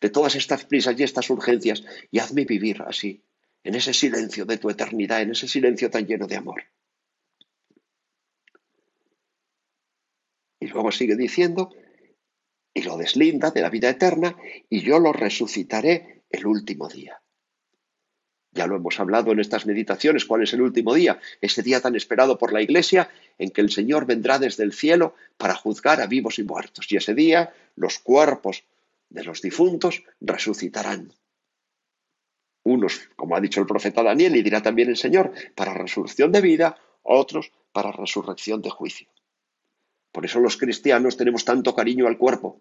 de 0.00 0.10
todas 0.10 0.34
estas 0.34 0.64
prisas 0.64 0.98
y 0.98 1.04
estas 1.04 1.30
urgencias 1.30 1.84
y 2.10 2.18
hazme 2.18 2.44
vivir 2.44 2.82
así, 2.82 3.22
en 3.62 3.76
ese 3.76 3.94
silencio 3.94 4.46
de 4.46 4.58
tu 4.58 4.68
eternidad, 4.68 5.22
en 5.22 5.30
ese 5.30 5.46
silencio 5.46 5.90
tan 5.90 6.08
lleno 6.08 6.26
de 6.26 6.38
amor. 6.38 6.64
Y 10.58 10.66
luego 10.66 10.90
sigue 10.90 11.14
diciendo, 11.14 11.70
y 12.74 12.82
lo 12.82 12.96
deslinda 12.96 13.50
de 13.50 13.60
la 13.60 13.70
vida 13.70 13.90
eterna, 13.90 14.36
y 14.68 14.80
yo 14.80 14.98
lo 14.98 15.12
resucitaré 15.12 16.22
el 16.30 16.46
último 16.46 16.88
día. 16.88 17.20
Ya 18.54 18.66
lo 18.66 18.76
hemos 18.76 19.00
hablado 19.00 19.32
en 19.32 19.40
estas 19.40 19.64
meditaciones, 19.64 20.26
cuál 20.26 20.42
es 20.42 20.52
el 20.52 20.60
último 20.60 20.94
día, 20.94 21.18
ese 21.40 21.62
día 21.62 21.80
tan 21.80 21.96
esperado 21.96 22.36
por 22.36 22.52
la 22.52 22.60
Iglesia 22.60 23.08
en 23.38 23.50
que 23.50 23.62
el 23.62 23.70
Señor 23.70 24.04
vendrá 24.04 24.38
desde 24.38 24.62
el 24.62 24.74
cielo 24.74 25.14
para 25.38 25.54
juzgar 25.54 26.02
a 26.02 26.06
vivos 26.06 26.38
y 26.38 26.42
muertos. 26.42 26.86
Y 26.90 26.96
ese 26.96 27.14
día 27.14 27.54
los 27.76 27.98
cuerpos 27.98 28.64
de 29.08 29.24
los 29.24 29.40
difuntos 29.40 30.04
resucitarán. 30.20 31.12
Unos, 32.62 33.08
como 33.16 33.36
ha 33.36 33.40
dicho 33.40 33.60
el 33.60 33.66
profeta 33.66 34.02
Daniel 34.02 34.36
y 34.36 34.42
dirá 34.42 34.62
también 34.62 34.90
el 34.90 34.96
Señor, 34.96 35.32
para 35.54 35.74
resurrección 35.74 36.30
de 36.30 36.42
vida, 36.42 36.76
otros 37.02 37.52
para 37.72 37.90
resurrección 37.90 38.60
de 38.60 38.70
juicio. 38.70 39.08
Por 40.12 40.24
eso 40.24 40.40
los 40.40 40.56
cristianos 40.56 41.16
tenemos 41.16 41.44
tanto 41.44 41.74
cariño 41.74 42.06
al 42.06 42.18
cuerpo, 42.18 42.60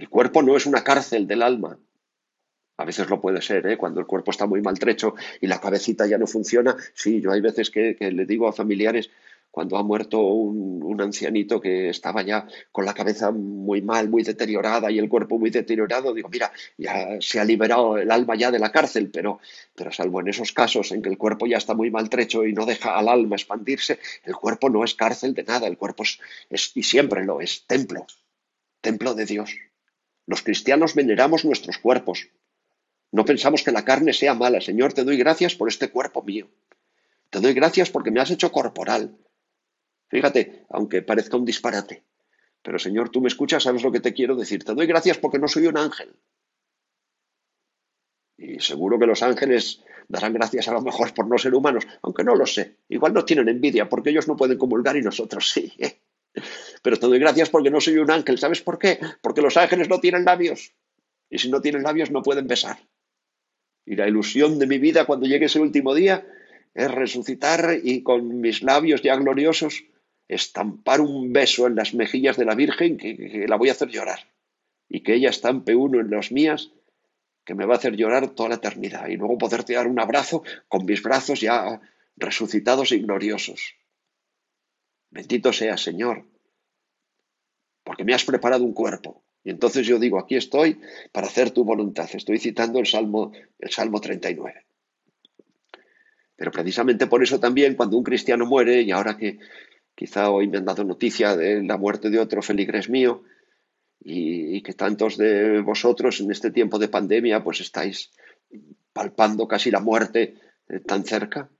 el 0.00 0.08
cuerpo 0.08 0.42
no 0.42 0.56
es 0.56 0.64
una 0.64 0.82
cárcel 0.82 1.26
del 1.26 1.42
alma. 1.42 1.78
A 2.78 2.86
veces 2.86 3.10
lo 3.10 3.20
puede 3.20 3.42
ser, 3.42 3.66
¿eh? 3.66 3.76
cuando 3.76 4.00
el 4.00 4.06
cuerpo 4.06 4.30
está 4.30 4.46
muy 4.46 4.62
maltrecho 4.62 5.14
y 5.42 5.46
la 5.46 5.60
cabecita 5.60 6.06
ya 6.06 6.16
no 6.16 6.26
funciona. 6.26 6.74
Sí, 6.94 7.20
yo 7.20 7.32
hay 7.32 7.42
veces 7.42 7.70
que, 7.70 7.94
le 8.00 8.24
digo 8.24 8.48
a 8.48 8.54
familiares, 8.54 9.10
cuando 9.50 9.76
ha 9.76 9.82
muerto 9.82 10.20
un, 10.20 11.00
ancianito 11.00 11.62
que 11.62 11.88
estaba 11.88 12.20
ya 12.20 12.46
con 12.70 12.84
la 12.84 12.92
cabeza 12.92 13.30
muy 13.30 13.80
mal, 13.80 14.10
muy 14.10 14.22
deteriorada 14.22 14.90
y 14.90 14.98
el 14.98 15.08
cuerpo 15.08 15.38
muy 15.38 15.48
deteriorado, 15.48 16.12
digo, 16.12 16.28
mira, 16.28 16.52
ya 16.76 17.16
se 17.20 17.40
ha 17.40 17.44
liberado 17.44 17.96
el 17.96 18.10
alma 18.10 18.36
ya 18.36 18.50
de 18.50 18.58
la 18.58 18.70
cárcel, 18.70 19.10
pero, 19.10 19.40
pero 19.74 19.90
salvo 19.92 20.20
en 20.20 20.28
esos 20.28 20.52
casos 20.52 20.92
en 20.92 21.00
que 21.00 21.08
el 21.08 21.16
cuerpo 21.16 21.46
ya 21.46 21.56
está 21.56 21.72
muy 21.72 21.90
maltrecho 21.90 22.44
y 22.44 22.52
no 22.52 22.66
deja 22.66 22.98
al 22.98 23.08
alma 23.08 23.36
expandirse, 23.36 23.98
el 24.24 24.34
cuerpo 24.34 24.68
no 24.68 24.84
es 24.84 24.94
cárcel 24.94 25.32
de 25.32 25.44
nada, 25.44 25.66
el 25.66 25.78
cuerpo 25.78 26.02
es 26.02 26.72
y 26.74 26.82
siempre 26.82 27.24
lo 27.24 27.40
es, 27.40 27.64
templo, 27.66 28.06
templo 28.82 29.14
de 29.14 29.24
Dios. 29.24 29.56
Los 30.26 30.42
cristianos 30.42 30.94
veneramos 30.94 31.44
nuestros 31.44 31.78
cuerpos. 31.78 32.28
No 33.10 33.24
pensamos 33.24 33.62
que 33.62 33.72
la 33.72 33.84
carne 33.84 34.12
sea 34.12 34.34
mala. 34.34 34.60
Señor, 34.60 34.92
te 34.92 35.02
doy 35.02 35.16
gracias 35.16 35.54
por 35.54 35.68
este 35.68 35.90
cuerpo 35.90 36.22
mío. 36.22 36.48
Te 37.30 37.40
doy 37.40 37.54
gracias 37.54 37.90
porque 37.90 38.10
me 38.10 38.20
has 38.20 38.30
hecho 38.30 38.52
corporal. 38.52 39.16
Fíjate, 40.10 40.66
aunque 40.70 41.02
parezca 41.02 41.36
un 41.36 41.44
disparate. 41.44 42.02
Pero 42.62 42.78
Señor, 42.78 43.10
tú 43.10 43.20
me 43.20 43.28
escuchas, 43.28 43.62
sabes 43.62 43.82
lo 43.82 43.92
que 43.92 44.00
te 44.00 44.12
quiero 44.12 44.34
decir. 44.34 44.64
Te 44.64 44.74
doy 44.74 44.86
gracias 44.86 45.18
porque 45.18 45.38
no 45.38 45.48
soy 45.48 45.66
un 45.66 45.78
ángel. 45.78 46.14
Y 48.36 48.58
seguro 48.58 48.98
que 48.98 49.06
los 49.06 49.22
ángeles 49.22 49.82
darán 50.08 50.32
gracias 50.32 50.66
a 50.66 50.72
lo 50.72 50.82
mejor 50.82 51.14
por 51.14 51.28
no 51.28 51.38
ser 51.38 51.54
humanos, 51.54 51.86
aunque 52.02 52.24
no 52.24 52.34
lo 52.34 52.44
sé. 52.44 52.76
Igual 52.88 53.14
no 53.14 53.24
tienen 53.24 53.48
envidia 53.48 53.88
porque 53.88 54.10
ellos 54.10 54.26
no 54.26 54.36
pueden 54.36 54.58
comulgar 54.58 54.96
y 54.96 55.02
nosotros 55.02 55.48
sí. 55.50 55.72
¿eh? 55.78 56.00
Pero 56.82 56.98
te 56.98 57.06
doy 57.06 57.18
gracias 57.20 57.48
porque 57.48 57.70
no 57.70 57.80
soy 57.80 57.98
un 57.98 58.10
ángel. 58.10 58.38
¿Sabes 58.38 58.62
por 58.62 58.78
qué? 58.78 58.98
Porque 59.22 59.42
los 59.42 59.56
ángeles 59.56 59.88
no 59.88 60.00
tienen 60.00 60.24
labios. 60.24 60.74
Y 61.30 61.38
si 61.38 61.50
no 61.50 61.60
tienen 61.60 61.84
labios 61.84 62.10
no 62.10 62.22
pueden 62.22 62.48
besar. 62.48 62.78
Y 63.86 63.94
la 63.94 64.08
ilusión 64.08 64.58
de 64.58 64.66
mi 64.66 64.78
vida 64.78 65.04
cuando 65.04 65.26
llegue 65.26 65.46
ese 65.46 65.60
último 65.60 65.94
día 65.94 66.26
es 66.74 66.90
resucitar 66.90 67.78
y 67.82 68.02
con 68.02 68.40
mis 68.40 68.62
labios 68.62 69.02
ya 69.02 69.16
gloriosos 69.16 69.84
estampar 70.30 71.00
un 71.00 71.32
beso 71.32 71.66
en 71.66 71.74
las 71.74 71.92
mejillas 71.92 72.36
de 72.36 72.44
la 72.44 72.54
Virgen 72.54 72.96
que, 72.96 73.46
la 73.48 73.56
voy 73.56 73.68
a 73.68 73.72
hacer 73.72 73.88
llorar. 73.88 74.20
Y 74.88 75.00
que 75.00 75.14
ella 75.14 75.30
estampe 75.30 75.74
uno 75.74 76.00
en 76.00 76.10
las 76.10 76.30
mías 76.30 76.70
que 77.44 77.54
me 77.54 77.66
va 77.66 77.74
a 77.74 77.78
hacer 77.78 77.96
llorar 77.96 78.28
toda 78.28 78.50
la 78.50 78.54
eternidad. 78.56 79.08
Y 79.08 79.16
luego 79.16 79.38
poderte 79.38 79.74
dar 79.74 79.88
un 79.88 79.98
abrazo 79.98 80.44
con 80.68 80.84
mis 80.84 81.02
brazos 81.02 81.40
ya 81.40 81.80
resucitados 82.16 82.92
y 82.92 83.00
gloriosos. 83.00 83.74
Bendito 85.10 85.52
sea, 85.52 85.76
Señor, 85.76 86.24
porque 87.82 88.04
me 88.04 88.14
has 88.14 88.24
preparado 88.24 88.62
un 88.62 88.72
cuerpo. 88.72 89.24
Y 89.42 89.50
entonces 89.50 89.84
yo 89.84 89.98
digo, 89.98 90.18
aquí 90.18 90.36
estoy 90.36 90.80
para 91.10 91.26
hacer 91.26 91.50
tu 91.50 91.64
voluntad. 91.64 92.08
Estoy 92.12 92.38
citando 92.38 92.78
el 92.78 92.86
Salmo, 92.86 93.32
el 93.58 93.70
Salmo 93.70 94.00
39. 94.00 94.64
Pero 96.36 96.52
precisamente 96.52 97.08
por 97.08 97.22
eso 97.22 97.40
también 97.40 97.74
cuando 97.74 97.96
un 97.96 98.04
cristiano 98.04 98.46
muere, 98.46 98.82
y 98.82 98.92
ahora 98.92 99.16
que 99.16 99.40
quizá 100.00 100.30
hoy 100.30 100.48
me 100.48 100.56
han 100.56 100.64
dado 100.64 100.82
noticia 100.82 101.36
de 101.36 101.62
la 101.62 101.76
muerte 101.76 102.08
de 102.08 102.18
otro 102.18 102.40
feligres 102.40 102.88
mío, 102.88 103.22
y, 104.00 104.62
que 104.62 104.72
tantos 104.72 105.18
de 105.18 105.60
vosotros 105.60 106.20
en 106.20 106.30
este 106.30 106.50
tiempo 106.50 106.78
de 106.78 106.88
pandemia 106.88 107.44
pues 107.44 107.60
estáis 107.60 108.10
palpando 108.94 109.46
casi 109.46 109.70
la 109.70 109.80
muerte 109.80 110.40
eh, 110.70 110.80
tan 110.80 111.04
cerca. 111.04 111.50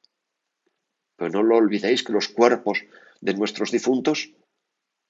Pero 1.16 1.30
no 1.30 1.42
lo 1.42 1.56
olvidéis 1.56 2.02
que 2.02 2.14
los 2.14 2.28
cuerpos 2.28 2.82
de 3.20 3.35
nuestros 3.35 3.73
difuntos 3.73 4.32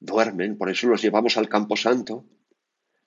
duermen, 0.01 0.59
por 0.59 0.69
eso 0.69 0.89
los 0.89 1.01
llevamos 1.01 1.37
al 1.37 1.49
campo 1.49 1.77
santo, 1.77 2.25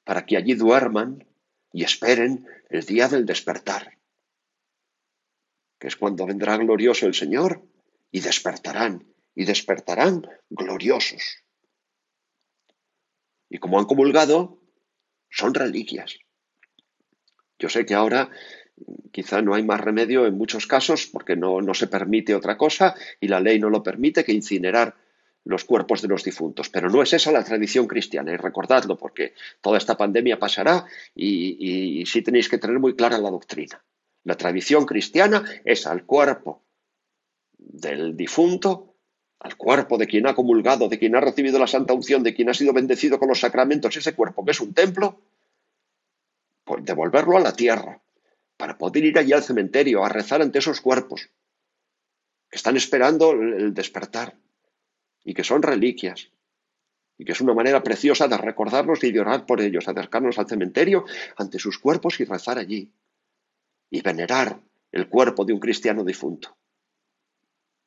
para 0.06 0.26
que 0.26 0.38
allí 0.38 0.54
duerman 0.54 1.28
y 1.74 1.84
esperen 1.84 2.48
el 2.70 2.86
día 2.86 3.10
del 3.10 3.26
despertar, 3.26 3.98
que 5.80 5.88
es 5.88 5.98
cuando 5.98 6.26
vendrá 6.26 6.56
glorioso 6.56 7.08
el 7.08 7.14
Señor 7.14 7.62
y 8.10 8.22
despertarán, 8.22 9.13
y 9.36 9.46
despertarán 9.46 10.28
gloriosos. 10.50 11.44
Y 13.50 13.58
como 13.60 13.80
han 13.80 13.86
comulgado, 13.86 14.60
son 15.30 15.54
reliquias. 15.54 16.18
Yo 17.60 17.70
sé 17.70 17.86
que 17.86 17.94
ahora 17.94 18.30
quizá 19.12 19.42
no 19.42 19.54
hay 19.54 19.64
más 19.64 19.80
remedio 19.80 20.26
en 20.26 20.38
muchos 20.38 20.68
casos 20.68 21.08
porque 21.08 21.36
no, 21.36 21.62
no 21.62 21.74
se 21.74 21.88
permite 21.88 22.36
otra 22.36 22.58
cosa 22.58 22.96
y 23.20 23.28
la 23.28 23.40
ley 23.40 23.60
no 23.60 23.70
lo 23.70 23.84
permite 23.84 24.24
que 24.24 24.34
incinerar 24.34 24.96
los 25.46 25.66
cuerpos 25.66 26.02
de 26.02 26.08
los 26.08 26.24
difuntos. 26.24 26.70
Pero 26.70 26.90
no 26.90 27.02
es 27.02 27.14
esa 27.14 27.32
la 27.32 27.44
tradición 27.44 27.88
cristiana, 27.88 28.32
y 28.32 28.38
recordadlo, 28.38 28.98
porque 28.98 29.34
toda 29.62 29.78
esta 29.78 29.98
pandemia 29.98 30.40
pasará 30.40 30.86
y, 31.14 32.00
y 32.02 32.06
sí 32.06 32.22
tenéis 32.22 32.50
que 32.50 32.58
tener 32.58 32.80
muy 32.80 32.96
clara 32.96 33.18
la 33.18 33.30
doctrina. 33.30 33.84
La 34.24 34.36
tradición 34.36 34.86
cristiana 34.86 35.44
es 35.66 35.86
al 35.86 36.06
cuerpo 36.06 36.64
del 37.58 38.16
difunto, 38.16 38.93
al 39.44 39.58
cuerpo 39.58 39.98
de 39.98 40.08
quien 40.08 40.26
ha 40.26 40.34
comulgado, 40.34 40.88
de 40.88 40.98
quien 40.98 41.16
ha 41.16 41.20
recibido 41.20 41.60
la 41.60 41.68
santa 41.68 41.94
unción, 41.94 42.24
de 42.24 42.34
quien 42.34 42.50
ha 42.50 42.54
sido 42.54 42.72
bendecido 42.72 43.20
con 43.20 43.28
los 43.28 43.42
sacramentos, 43.42 43.96
ese 43.96 44.16
cuerpo 44.16 44.46
que 44.46 44.52
es 44.52 44.62
un 44.62 44.74
templo, 44.74 45.20
pues 46.64 46.86
devolverlo 46.86 47.38
a 47.38 47.42
la 47.42 47.54
tierra, 47.54 48.02
para 48.56 48.78
poder 48.78 49.04
ir 49.04 49.20
allí 49.20 49.34
al 49.34 49.44
cementerio 49.44 50.04
a 50.04 50.10
rezar 50.10 50.42
ante 50.42 50.60
esos 50.60 50.80
cuerpos 50.80 51.30
que 52.50 52.56
están 52.56 52.78
esperando 52.78 53.32
el 53.32 53.74
despertar 53.74 54.38
y 55.26 55.34
que 55.34 55.44
son 55.44 55.62
reliquias 55.62 56.30
y 57.18 57.26
que 57.26 57.34
es 57.34 57.42
una 57.42 57.54
manera 57.54 57.84
preciosa 57.84 58.30
de 58.30 58.38
recordarlos 58.38 59.04
y 59.04 59.12
de 59.12 59.20
orar 59.20 59.46
por 59.46 59.60
ellos, 59.60 59.88
acercarnos 59.90 60.40
al 60.40 60.48
cementerio 60.48 61.04
ante 61.36 61.60
sus 61.60 61.80
cuerpos 61.80 62.20
y 62.22 62.26
rezar 62.26 62.58
allí 62.58 62.90
y 63.90 64.02
venerar 64.02 64.62
el 64.92 65.10
cuerpo 65.10 65.44
de 65.44 65.52
un 65.52 65.60
cristiano 65.60 66.06
difunto. 66.06 66.56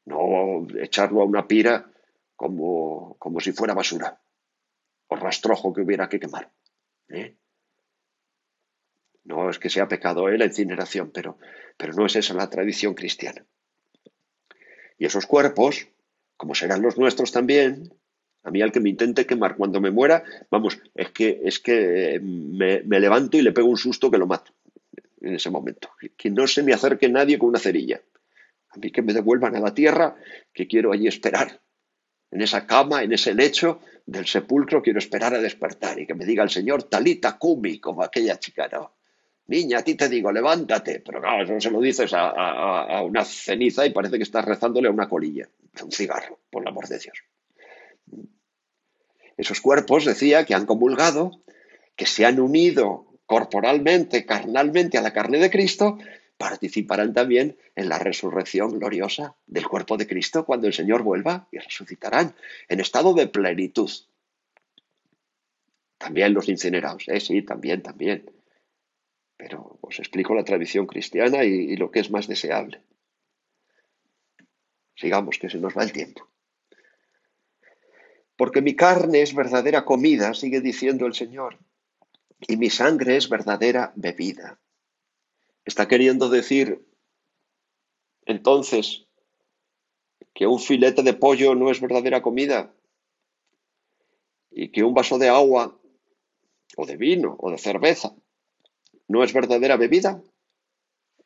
No 0.06 0.66
echarlo 0.80 1.20
a 1.20 1.24
una 1.24 1.46
pira 1.46 1.90
como, 2.34 3.16
como 3.18 3.40
si 3.40 3.52
fuera 3.52 3.74
basura 3.74 4.18
o 5.08 5.16
rastrojo 5.16 5.72
que 5.72 5.82
hubiera 5.82 6.08
que 6.08 6.18
quemar. 6.18 6.50
¿eh? 7.08 7.36
No 9.24 9.50
es 9.50 9.58
que 9.58 9.70
sea 9.70 9.88
pecado 9.88 10.28
¿eh? 10.28 10.38
la 10.38 10.46
incineración, 10.46 11.10
pero, 11.12 11.38
pero 11.76 11.92
no 11.92 12.06
es 12.06 12.16
esa 12.16 12.34
la 12.34 12.48
tradición 12.48 12.94
cristiana. 12.94 13.44
Y 14.98 15.04
esos 15.06 15.26
cuerpos 15.26 15.88
como 16.36 16.54
serán 16.54 16.82
los 16.82 16.98
nuestros 16.98 17.32
también, 17.32 17.92
a 18.42 18.50
mí 18.50 18.60
al 18.62 18.72
que 18.72 18.80
me 18.80 18.90
intente 18.90 19.26
quemar 19.26 19.56
cuando 19.56 19.80
me 19.80 19.90
muera, 19.90 20.22
vamos, 20.50 20.78
es 20.94 21.10
que, 21.10 21.40
es 21.44 21.58
que 21.58 22.20
me, 22.22 22.82
levanto 23.00 23.36
y 23.36 23.42
le 23.42 23.52
pego 23.52 23.68
un 23.68 23.78
susto 23.78 24.10
que 24.10 24.18
lo 24.18 24.26
mato 24.26 24.52
en 25.20 25.34
ese 25.34 25.50
momento. 25.50 25.90
Que 26.16 26.30
no 26.30 26.46
se 26.46 26.62
me 26.62 26.72
acerque 26.72 27.08
nadie 27.08 27.38
con 27.38 27.48
una 27.48 27.58
cerilla. 27.58 28.00
A 28.76 28.78
mí 28.78 28.90
que 28.90 29.00
me 29.00 29.14
devuelvan 29.14 29.56
a 29.56 29.60
la 29.60 29.72
tierra, 29.72 30.16
que 30.52 30.66
quiero 30.66 30.92
allí 30.92 31.08
esperar. 31.08 31.62
En 32.30 32.42
esa 32.42 32.66
cama, 32.66 33.02
en 33.02 33.12
ese 33.12 33.32
lecho 33.32 33.80
del 34.04 34.26
sepulcro, 34.26 34.82
quiero 34.82 34.98
esperar 34.98 35.34
a 35.34 35.40
despertar 35.40 35.98
y 35.98 36.06
que 36.06 36.14
me 36.14 36.26
diga 36.26 36.42
el 36.42 36.50
Señor, 36.50 36.82
talita 36.82 37.38
kumi, 37.38 37.80
como 37.80 38.02
aquella 38.02 38.38
chica, 38.38 38.68
¿no? 38.70 38.92
Niña, 39.46 39.78
a 39.78 39.82
ti 39.82 39.94
te 39.94 40.10
digo, 40.10 40.30
levántate. 40.30 41.00
Pero 41.00 41.22
claro, 41.22 41.44
eso 41.44 41.58
se 41.58 41.70
lo 41.70 41.80
dices 41.80 42.10
a, 42.12 43.02
una 43.02 43.24
ceniza 43.24 43.86
y 43.86 43.90
parece 43.90 44.18
que 44.18 44.24
estás 44.24 44.44
rezándole 44.44 44.88
a 44.88 44.90
una 44.90 45.08
colilla, 45.08 45.48
un 45.82 45.92
cigarro, 45.92 46.40
por 46.50 46.62
el 46.62 46.68
amor 46.68 46.86
de 46.88 46.98
Dios. 46.98 47.16
Esos 49.38 49.60
cuerpos, 49.62 50.04
decía, 50.04 50.44
que 50.44 50.54
han 50.54 50.66
comulgado, 50.66 51.42
que 51.94 52.06
se 52.06 52.26
han 52.26 52.40
unido 52.40 53.06
corporalmente, 53.24 54.26
carnalmente 54.26 54.98
a 54.98 55.02
la 55.02 55.12
carne 55.12 55.38
de 55.38 55.50
Cristo, 55.50 55.98
participarán 56.38 57.14
también 57.14 57.56
en 57.74 57.88
la 57.88 57.98
resurrección 57.98 58.78
gloriosa 58.78 59.36
del 59.46 59.66
cuerpo 59.66 59.96
de 59.96 60.06
Cristo 60.06 60.44
cuando 60.44 60.66
el 60.66 60.74
Señor 60.74 61.02
vuelva 61.02 61.48
y 61.50 61.58
resucitarán 61.58 62.34
en 62.68 62.80
estado 62.80 63.14
de 63.14 63.26
plenitud. 63.26 63.90
También 65.98 66.34
los 66.34 66.48
incinerados, 66.48 67.08
¿eh? 67.08 67.20
sí, 67.20 67.42
también, 67.42 67.82
también. 67.82 68.30
Pero 69.36 69.78
os 69.80 69.98
explico 69.98 70.34
la 70.34 70.44
tradición 70.44 70.86
cristiana 70.86 71.44
y, 71.44 71.76
lo 71.76 71.90
que 71.90 72.00
es 72.00 72.10
más 72.10 72.26
deseable. 72.26 72.82
Sigamos, 74.94 75.38
que 75.38 75.50
se 75.50 75.58
nos 75.58 75.76
va 75.76 75.84
el 75.84 75.92
tiempo. 75.92 76.28
Porque 78.36 78.60
mi 78.60 78.76
carne 78.76 79.22
es 79.22 79.34
verdadera 79.34 79.84
comida, 79.84 80.34
sigue 80.34 80.60
diciendo 80.60 81.06
el 81.06 81.14
Señor, 81.14 81.58
y 82.46 82.56
mi 82.58 82.68
sangre 82.68 83.16
es 83.16 83.28
verdadera 83.30 83.92
bebida. 83.96 84.58
Está 85.66 85.86
queriendo 85.88 86.30
decir 86.30 86.82
entonces 88.24 89.04
que 90.32 90.46
un 90.46 90.58
filete 90.58 91.02
de 91.02 91.12
pollo 91.12 91.54
no 91.54 91.70
es 91.70 91.80
verdadera 91.80 92.22
comida 92.22 92.72
y 94.50 94.70
que 94.70 94.82
un 94.82 94.94
vaso 94.94 95.18
de 95.18 95.28
agua 95.28 95.78
o 96.76 96.86
de 96.86 96.96
vino 96.96 97.36
o 97.38 97.50
de 97.50 97.58
cerveza 97.58 98.14
¿No 99.08 99.22
es 99.22 99.32
verdadera 99.32 99.76
bebida? 99.76 100.22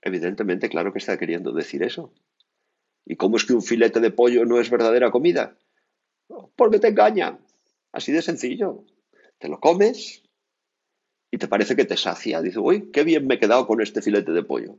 Evidentemente, 0.03 0.69
claro 0.69 0.93
que 0.93 0.99
está 0.99 1.19
queriendo 1.19 1.53
decir 1.53 1.83
eso. 1.83 2.13
¿Y 3.07 3.17
cómo 3.17 3.37
es 3.37 3.45
que 3.45 3.55
un 3.55 3.63
filete 3.63 4.01
de 4.01 4.11
pollo 4.11 4.45
no 4.45 4.61
es 4.61 4.71
verdadera 4.71 5.11
comida? 5.11 5.57
Porque 6.57 6.79
te 6.79 6.89
engaña. 6.89 7.39
Así 7.93 8.13
de 8.13 8.23
sencillo. 8.23 8.85
Te 9.39 9.49
lo 9.49 9.61
comes 9.61 10.23
y 11.31 11.39
te 11.39 11.49
parece 11.49 11.77
que 11.77 11.85
te 11.85 11.97
sacia. 11.97 12.43
Dices, 12.43 12.59
uy, 12.61 12.91
qué 12.93 13.05
bien 13.05 13.27
me 13.27 13.37
he 13.37 13.39
quedado 13.39 13.67
con 13.67 13.81
este 13.81 14.03
filete 14.03 14.33
de 14.33 14.43
pollo. 14.43 14.77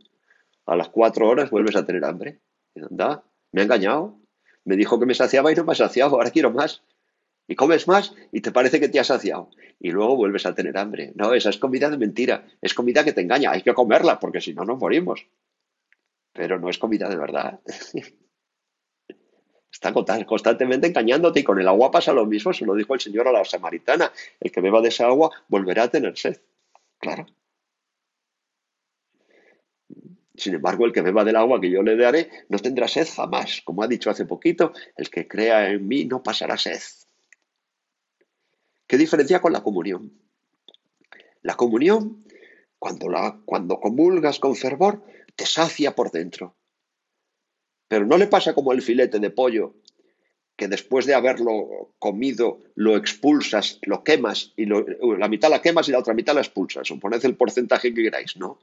A 0.65 0.75
las 0.75 0.89
cuatro 0.89 1.27
horas 1.27 1.49
vuelves 1.49 1.75
a 1.75 1.85
tener 1.85 2.05
hambre. 2.05 2.39
Anda, 2.75 3.23
me 3.51 3.61
ha 3.61 3.63
engañado. 3.63 4.17
Me 4.63 4.75
dijo 4.75 4.99
que 4.99 5.05
me 5.05 5.13
saciaba 5.13 5.51
y 5.51 5.55
no 5.55 5.63
me 5.63 5.71
ha 5.71 5.75
saciado. 5.75 6.15
Ahora 6.15 6.29
quiero 6.29 6.51
más 6.51 6.83
y 7.47 7.55
comes 7.55 7.87
más 7.87 8.13
y 8.31 8.41
te 8.41 8.51
parece 8.51 8.79
que 8.79 8.89
te 8.89 8.99
has 8.99 9.07
saciado 9.07 9.49
y 9.79 9.91
luego 9.91 10.15
vuelves 10.15 10.45
a 10.45 10.55
tener 10.55 10.77
hambre. 10.77 11.11
No, 11.15 11.33
esa 11.33 11.49
es 11.49 11.57
comida 11.57 11.89
de 11.89 11.97
mentira, 11.97 12.47
es 12.61 12.73
comida 12.73 13.03
que 13.03 13.13
te 13.13 13.21
engaña, 13.21 13.51
hay 13.51 13.61
que 13.61 13.73
comerla 13.73 14.19
porque 14.19 14.39
si 14.39 14.53
no 14.53 14.63
nos 14.63 14.77
morimos. 14.77 15.27
Pero 16.33 16.59
no 16.59 16.69
es 16.69 16.77
comida 16.77 17.09
de 17.09 17.17
verdad. 17.17 17.59
Está 19.81 20.25
constantemente 20.25 20.85
engañándote 20.85 21.39
y 21.39 21.43
con 21.43 21.59
el 21.59 21.67
agua 21.67 21.89
pasa 21.89 22.13
lo 22.13 22.27
mismo, 22.27 22.53
se 22.53 22.67
lo 22.67 22.75
dijo 22.75 22.93
el 22.93 22.99
Señor 22.99 23.27
a 23.27 23.31
la 23.31 23.43
samaritana, 23.43 24.11
el 24.39 24.51
que 24.51 24.61
beba 24.61 24.79
de 24.79 24.89
esa 24.89 25.07
agua 25.07 25.31
volverá 25.47 25.83
a 25.83 25.87
tener 25.87 26.15
sed. 26.15 26.39
Claro. 26.99 27.25
Sin 30.35 30.53
embargo, 30.53 30.85
el 30.85 30.93
que 30.93 31.01
beba 31.01 31.23
del 31.23 31.35
agua 31.35 31.59
que 31.59 31.71
yo 31.71 31.81
le 31.81 31.97
daré 31.97 32.29
no 32.47 32.59
tendrá 32.59 32.87
sed 32.87 33.07
jamás. 33.11 33.63
Como 33.65 33.81
ha 33.81 33.87
dicho 33.87 34.11
hace 34.11 34.25
poquito, 34.25 34.71
el 34.97 35.09
que 35.09 35.27
crea 35.27 35.71
en 35.71 35.87
mí 35.87 36.05
no 36.05 36.21
pasará 36.21 36.57
sed. 36.57 36.79
¿Qué 38.85 38.97
diferencia 38.97 39.41
con 39.41 39.51
la 39.51 39.63
comunión? 39.63 40.13
La 41.41 41.55
comunión, 41.55 42.23
cuando, 42.77 43.09
la, 43.09 43.39
cuando 43.45 43.79
comulgas 43.79 44.37
con 44.37 44.55
fervor, 44.55 45.03
te 45.35 45.47
sacia 45.47 45.95
por 45.95 46.11
dentro. 46.11 46.55
Pero 47.91 48.05
no 48.05 48.17
le 48.17 48.27
pasa 48.27 48.53
como 48.53 48.71
el 48.71 48.81
filete 48.81 49.19
de 49.19 49.31
pollo, 49.31 49.73
que 50.55 50.69
después 50.69 51.05
de 51.05 51.13
haberlo 51.13 51.93
comido 51.99 52.61
lo 52.73 52.95
expulsas, 52.95 53.79
lo 53.81 54.05
quemas, 54.05 54.53
y 54.55 54.65
la 54.65 55.27
mitad 55.27 55.49
la 55.49 55.61
quemas 55.61 55.89
y 55.89 55.91
la 55.91 55.99
otra 55.99 56.13
mitad 56.13 56.33
la 56.33 56.39
expulsas. 56.39 56.89
O 56.89 56.99
poned 57.01 57.19
el 57.25 57.35
porcentaje 57.35 57.93
que 57.93 58.03
queráis, 58.03 58.37
¿no? 58.37 58.59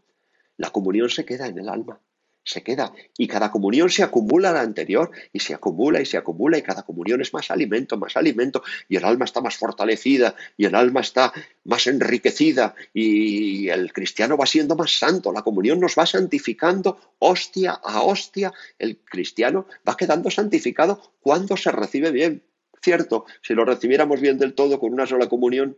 La 0.56 0.70
comunión 0.70 1.10
se 1.10 1.26
queda 1.26 1.46
en 1.46 1.58
el 1.58 1.68
alma 1.68 2.00
se 2.48 2.62
queda. 2.62 2.92
Y 3.18 3.28
cada 3.28 3.50
comunión 3.50 3.90
se 3.90 4.02
acumula 4.02 4.50
a 4.50 4.52
la 4.54 4.62
anterior 4.62 5.10
y 5.32 5.40
se 5.40 5.52
acumula 5.52 6.00
y 6.00 6.06
se 6.06 6.16
acumula 6.16 6.56
y 6.56 6.62
cada 6.62 6.82
comunión 6.82 7.20
es 7.20 7.34
más 7.34 7.50
alimento, 7.50 7.98
más 7.98 8.16
alimento 8.16 8.62
y 8.88 8.96
el 8.96 9.04
alma 9.04 9.26
está 9.26 9.42
más 9.42 9.56
fortalecida 9.56 10.34
y 10.56 10.64
el 10.64 10.74
alma 10.74 11.00
está 11.00 11.32
más 11.64 11.86
enriquecida 11.86 12.74
y 12.94 13.68
el 13.68 13.92
cristiano 13.92 14.38
va 14.38 14.46
siendo 14.46 14.76
más 14.76 14.98
santo. 14.98 15.30
La 15.30 15.42
comunión 15.42 15.78
nos 15.78 15.94
va 15.98 16.06
santificando 16.06 16.98
hostia 17.18 17.72
a 17.72 18.02
hostia. 18.02 18.52
El 18.78 18.96
cristiano 18.98 19.66
va 19.86 19.96
quedando 19.96 20.30
santificado 20.30 21.02
cuando 21.20 21.56
se 21.56 21.70
recibe 21.70 22.10
bien. 22.12 22.42
Cierto, 22.80 23.26
si 23.42 23.54
lo 23.54 23.64
recibiéramos 23.64 24.20
bien 24.20 24.38
del 24.38 24.54
todo 24.54 24.78
con 24.78 24.92
una 24.94 25.06
sola 25.06 25.28
comunión, 25.28 25.76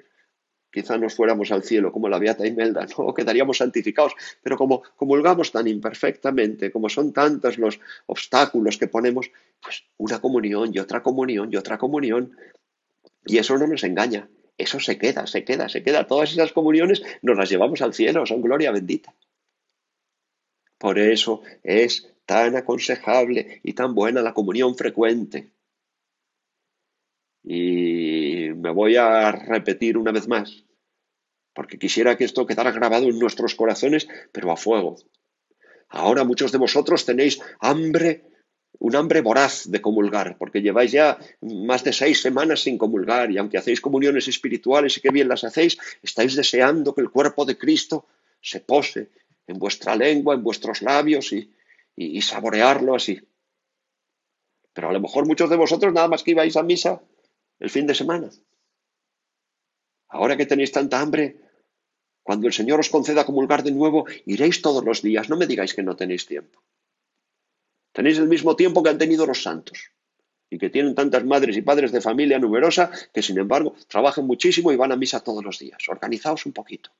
quizá 0.71 0.97
nos 0.99 1.15
fuéramos 1.15 1.51
al 1.53 1.63
cielo 1.63 1.93
como 1.93 2.09
la 2.09 2.19
Beata 2.19 2.47
Imelda, 2.47 2.87
¿no? 2.99 3.13
quedaríamos 3.15 3.59
santificados, 3.59 4.15
pero 4.43 4.57
como 4.57 4.83
comulgamos 4.97 5.53
tan 5.53 5.67
imperfectamente, 5.67 6.71
como 6.71 6.89
son 6.89 7.13
tantos 7.13 7.59
los 7.59 7.81
obstáculos 8.07 8.79
que 8.79 8.89
ponemos, 8.89 9.31
pues 9.63 9.85
una 9.97 10.21
comunión 10.21 10.71
y 10.73 10.79
otra 10.79 11.03
comunión 11.03 11.51
y 11.53 11.57
otra 11.57 11.79
comunión, 11.79 12.37
y 13.27 13.39
eso 13.39 13.59
no 13.59 13.67
nos 13.67 13.85
engaña, 13.85 14.29
eso 14.57 14.79
se 14.81 14.99
queda, 14.99 15.27
se 15.27 15.45
queda, 15.45 15.69
se 15.69 15.83
queda, 15.83 16.07
todas 16.07 16.33
esas 16.33 16.53
comuniones 16.53 17.03
nos 17.23 17.37
las 17.37 17.51
llevamos 17.51 17.83
al 17.83 17.95
cielo, 17.95 18.27
son 18.27 18.43
gloria 18.43 18.73
bendita. 18.73 19.15
Por 20.79 20.99
eso 20.99 21.43
es 21.63 22.11
tan 22.25 22.57
aconsejable 22.57 23.61
y 23.63 23.75
tan 23.75 23.95
buena 23.95 24.23
la 24.23 24.33
comunión 24.33 24.77
frecuente. 24.77 25.51
Y 27.43 27.90
me 28.61 28.71
voy 28.71 28.97
a 28.97 29.33
repetir 29.33 29.97
una 29.97 30.13
vez 30.13 30.29
más, 30.29 30.65
porque 31.55 31.79
quisiera 31.79 32.17
que 32.17 32.25
esto 32.25 32.47
quedara 32.47 32.71
grabado 32.71 33.07
en 33.07 33.19
nuestros 33.19 33.55
corazones, 33.55 34.07
pero 34.33 34.53
a 34.53 34.57
fuego. 34.57 34.97
Ahora 35.89 36.25
muchos 36.25 36.53
de 36.53 36.59
vosotros 36.59 37.05
tenéis 37.05 37.41
hambre, 37.59 38.25
un 38.79 38.95
hambre 38.95 39.21
voraz 39.23 39.71
de 39.71 39.81
comulgar, 39.81 40.37
porque 40.39 40.63
lleváis 40.63 40.93
ya 40.93 41.19
más 41.41 41.83
de 41.83 41.93
seis 41.93 42.21
semanas 42.21 42.61
sin 42.61 42.79
comulgar 42.79 43.31
y 43.31 43.39
aunque 43.39 43.59
hacéis 43.59 43.81
comuniones 43.81 44.29
espirituales 44.29 44.97
y 44.97 45.01
qué 45.01 45.11
bien 45.11 45.29
las 45.29 45.43
hacéis, 45.43 45.79
estáis 46.03 46.37
deseando 46.37 46.95
que 46.95 47.01
el 47.01 47.11
cuerpo 47.11 47.45
de 47.45 47.59
Cristo 47.59 48.07
se 48.41 48.61
pose 48.61 49.09
en 49.47 49.59
vuestra 49.59 49.97
lengua, 49.97 50.35
en 50.35 50.45
vuestros 50.45 50.83
labios 50.83 51.33
y, 51.33 51.51
y 51.97 52.23
saborearlo 52.23 52.95
así. 52.95 53.21
Pero 54.73 54.91
a 54.91 54.93
lo 54.93 55.01
mejor 55.01 55.27
muchos 55.27 55.51
de 55.51 55.57
vosotros 55.57 55.93
nada 55.93 56.07
más 56.07 56.23
que 56.23 56.31
ibais 56.31 56.57
a 56.57 56.63
misa 56.63 57.03
el 57.59 57.71
fin 57.71 57.87
de 57.87 57.95
semana. 57.95 58.31
Ahora 60.11 60.37
que 60.37 60.47
tenéis 60.47 60.73
tanta 60.73 61.01
hambre, 61.01 61.39
cuando 62.23 62.47
el 62.47 62.53
Señor 62.53 62.79
os 62.81 62.91
conceda 62.91 63.25
comulgar 63.25 63.63
de 63.63 63.73
nuevo, 63.73 64.07
iréis 64.27 64.61
todos 64.61 64.85
los 64.85 65.03
días. 65.03 65.29
No 65.31 65.37
me 65.37 65.47
digáis 65.47 65.73
que 65.75 65.83
no 65.83 65.97
tenéis 65.97 66.27
tiempo. 66.27 66.63
Tenéis 67.93 68.19
el 68.19 68.29
mismo 68.29 68.57
tiempo 68.57 68.83
que 68.83 68.91
han 68.91 68.99
tenido 68.99 69.27
los 69.27 69.43
santos 69.43 69.93
y 70.51 70.59
que 70.59 70.69
tienen 70.69 70.95
tantas 70.95 71.25
madres 71.25 71.57
y 71.57 71.63
padres 71.63 71.93
de 71.93 72.01
familia 72.01 72.39
numerosa 72.39 72.91
que, 73.15 73.23
sin 73.23 73.39
embargo, 73.39 73.75
trabajan 73.89 74.27
muchísimo 74.27 74.73
y 74.73 74.77
van 74.77 74.93
a 74.93 74.97
misa 74.97 75.21
todos 75.21 75.45
los 75.45 75.59
días. 75.59 75.79
Organizaos 75.89 76.45
un 76.45 76.53
poquito. 76.53 76.91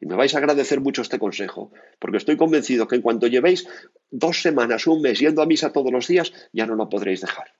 Y 0.00 0.06
me 0.06 0.16
vais 0.16 0.34
a 0.34 0.38
agradecer 0.38 0.80
mucho 0.80 1.02
este 1.02 1.20
consejo, 1.20 1.72
porque 2.00 2.18
estoy 2.18 2.36
convencido 2.36 2.88
que 2.88 2.96
en 2.96 3.02
cuanto 3.02 3.28
llevéis 3.28 3.66
dos 4.10 4.42
semanas, 4.42 4.86
un 4.88 5.00
mes 5.02 5.20
yendo 5.20 5.40
a 5.40 5.46
misa 5.46 5.72
todos 5.72 5.92
los 5.92 6.08
días, 6.08 6.32
ya 6.52 6.66
no 6.66 6.74
lo 6.74 6.88
podréis 6.88 7.20
dejar. 7.20 7.54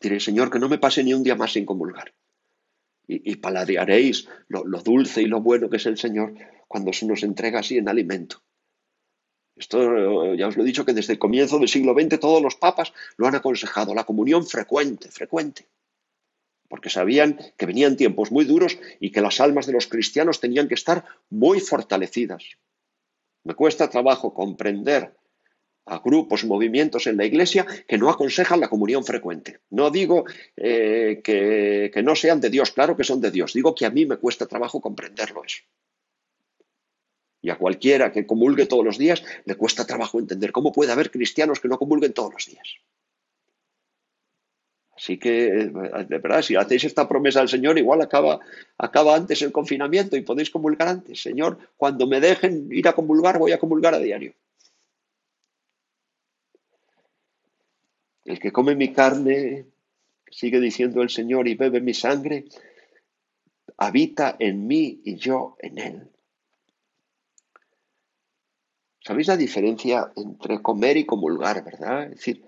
Diré, 0.00 0.20
Señor, 0.20 0.50
que 0.50 0.58
no 0.58 0.68
me 0.68 0.78
pase 0.78 1.02
ni 1.02 1.14
un 1.14 1.24
día 1.24 1.34
más 1.34 1.52
sin 1.52 1.64
comulgar. 1.64 2.12
Y, 3.10 3.36
paladearéis 3.36 4.28
lo, 4.48 4.62
dulce 4.82 5.22
y 5.22 5.26
lo 5.26 5.40
bueno 5.40 5.70
que 5.70 5.78
es 5.78 5.86
el 5.86 5.96
Señor 5.96 6.34
cuando 6.68 6.92
se 6.92 7.06
nos 7.06 7.22
entrega 7.22 7.60
así 7.60 7.78
en 7.78 7.88
alimento. 7.88 8.42
Esto 9.56 10.34
ya 10.34 10.46
os 10.46 10.56
lo 10.56 10.62
he 10.62 10.66
dicho 10.66 10.84
que 10.84 10.92
desde 10.92 11.14
el 11.14 11.18
comienzo 11.18 11.58
del 11.58 11.68
siglo 11.68 11.94
XX 11.94 12.20
todos 12.20 12.42
los 12.42 12.56
papas 12.56 12.92
lo 13.16 13.26
han 13.26 13.34
aconsejado, 13.34 13.94
la 13.94 14.04
comunión 14.04 14.46
frecuente, 14.46 15.10
frecuente. 15.10 15.66
Porque 16.68 16.90
sabían 16.90 17.40
que 17.56 17.64
venían 17.64 17.96
tiempos 17.96 18.30
muy 18.30 18.44
duros 18.44 18.78
y 19.00 19.10
que 19.10 19.22
las 19.22 19.40
almas 19.40 19.66
de 19.66 19.72
los 19.72 19.86
cristianos 19.86 20.38
tenían 20.38 20.68
que 20.68 20.74
estar 20.74 21.06
muy 21.30 21.60
fortalecidas. 21.60 22.44
Me 23.42 23.54
cuesta 23.54 23.88
trabajo 23.88 24.34
comprender 24.34 25.17
a 25.88 25.98
grupos, 25.98 26.44
movimientos 26.44 27.06
en 27.06 27.16
la 27.16 27.24
Iglesia 27.24 27.66
que 27.86 27.98
no 27.98 28.10
aconsejan 28.10 28.60
la 28.60 28.68
comunión 28.68 29.04
frecuente. 29.04 29.60
No 29.70 29.90
digo 29.90 30.24
eh, 30.56 31.20
que, 31.22 32.02
no 32.02 32.14
sean 32.14 32.40
de 32.40 32.50
Dios, 32.50 32.70
claro 32.72 32.96
que 32.96 33.04
son 33.04 33.20
de 33.20 33.30
Dios, 33.30 33.52
digo 33.52 33.74
que 33.74 33.86
a 33.86 33.90
mí 33.90 34.06
me 34.06 34.16
cuesta 34.16 34.46
trabajo 34.46 34.80
comprenderlo 34.80 35.44
eso. 35.44 35.62
Y 37.40 37.50
a 37.50 37.56
cualquiera 37.56 38.12
que 38.12 38.26
comulgue 38.26 38.66
todos 38.66 38.84
los 38.84 38.98
días 38.98 39.22
le 39.44 39.54
cuesta 39.54 39.86
trabajo 39.86 40.18
entender 40.18 40.52
cómo 40.52 40.72
puede 40.72 40.92
haber 40.92 41.10
cristianos 41.10 41.60
que 41.60 41.68
no 41.68 41.78
comulguen 41.78 42.12
todos 42.12 42.32
los 42.32 42.46
días. 42.46 42.76
Así 44.98 45.16
que, 45.16 45.70
de 46.08 46.18
verdad, 46.18 46.42
si 46.42 46.56
hacéis 46.56 46.82
esta 46.82 47.08
promesa 47.08 47.40
al 47.40 47.48
Señor, 47.48 47.78
igual 47.78 48.02
acaba, 48.02 48.40
acaba 48.76 49.14
antes 49.14 49.40
el 49.42 49.52
confinamiento 49.52 50.16
y 50.16 50.22
podéis 50.22 50.50
comulgar 50.50 50.88
antes. 50.88 51.22
Señor, 51.22 51.58
cuando 51.76 52.08
me 52.08 52.20
dejen 52.20 52.66
ir 52.72 52.88
a 52.88 52.94
comulgar, 52.94 53.38
voy 53.38 53.52
a 53.52 53.60
comulgar 53.60 53.94
a 53.94 54.00
diario. 54.00 54.34
El 58.28 58.38
que 58.40 58.52
come 58.52 58.74
mi 58.74 58.92
carne, 58.92 59.64
sigue 60.30 60.60
diciendo 60.60 61.00
el 61.00 61.08
Señor, 61.08 61.48
y 61.48 61.54
bebe 61.54 61.80
mi 61.80 61.94
sangre, 61.94 62.44
habita 63.78 64.36
en 64.38 64.66
mí 64.66 65.00
y 65.02 65.16
yo 65.16 65.56
en 65.60 65.78
él. 65.78 66.10
¿Sabéis 69.00 69.28
la 69.28 69.38
diferencia 69.38 70.12
entre 70.14 70.60
comer 70.60 70.98
y 70.98 71.06
comulgar, 71.06 71.64
verdad? 71.64 72.04
Es 72.04 72.16
decir, 72.16 72.44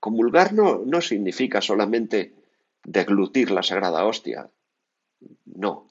comulgar 0.00 0.52
no, 0.52 0.78
no 0.84 1.00
significa 1.00 1.60
solamente 1.60 2.34
deglutir 2.82 3.52
la 3.52 3.62
sagrada 3.62 4.04
hostia. 4.04 4.50
No. 5.44 5.88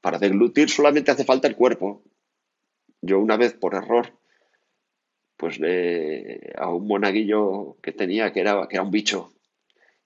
Para 0.00 0.18
deglutir 0.18 0.70
solamente 0.70 1.10
hace 1.10 1.26
falta 1.26 1.48
el 1.48 1.56
cuerpo. 1.56 2.02
Yo 3.02 3.18
una 3.18 3.36
vez 3.36 3.52
por 3.52 3.74
error 3.74 4.18
pues 5.38 5.60
a 6.56 6.68
un 6.68 6.86
monaguillo 6.86 7.76
que 7.80 7.92
tenía, 7.92 8.32
que 8.32 8.40
era, 8.40 8.66
que 8.68 8.76
era 8.76 8.82
un 8.82 8.90
bicho. 8.90 9.32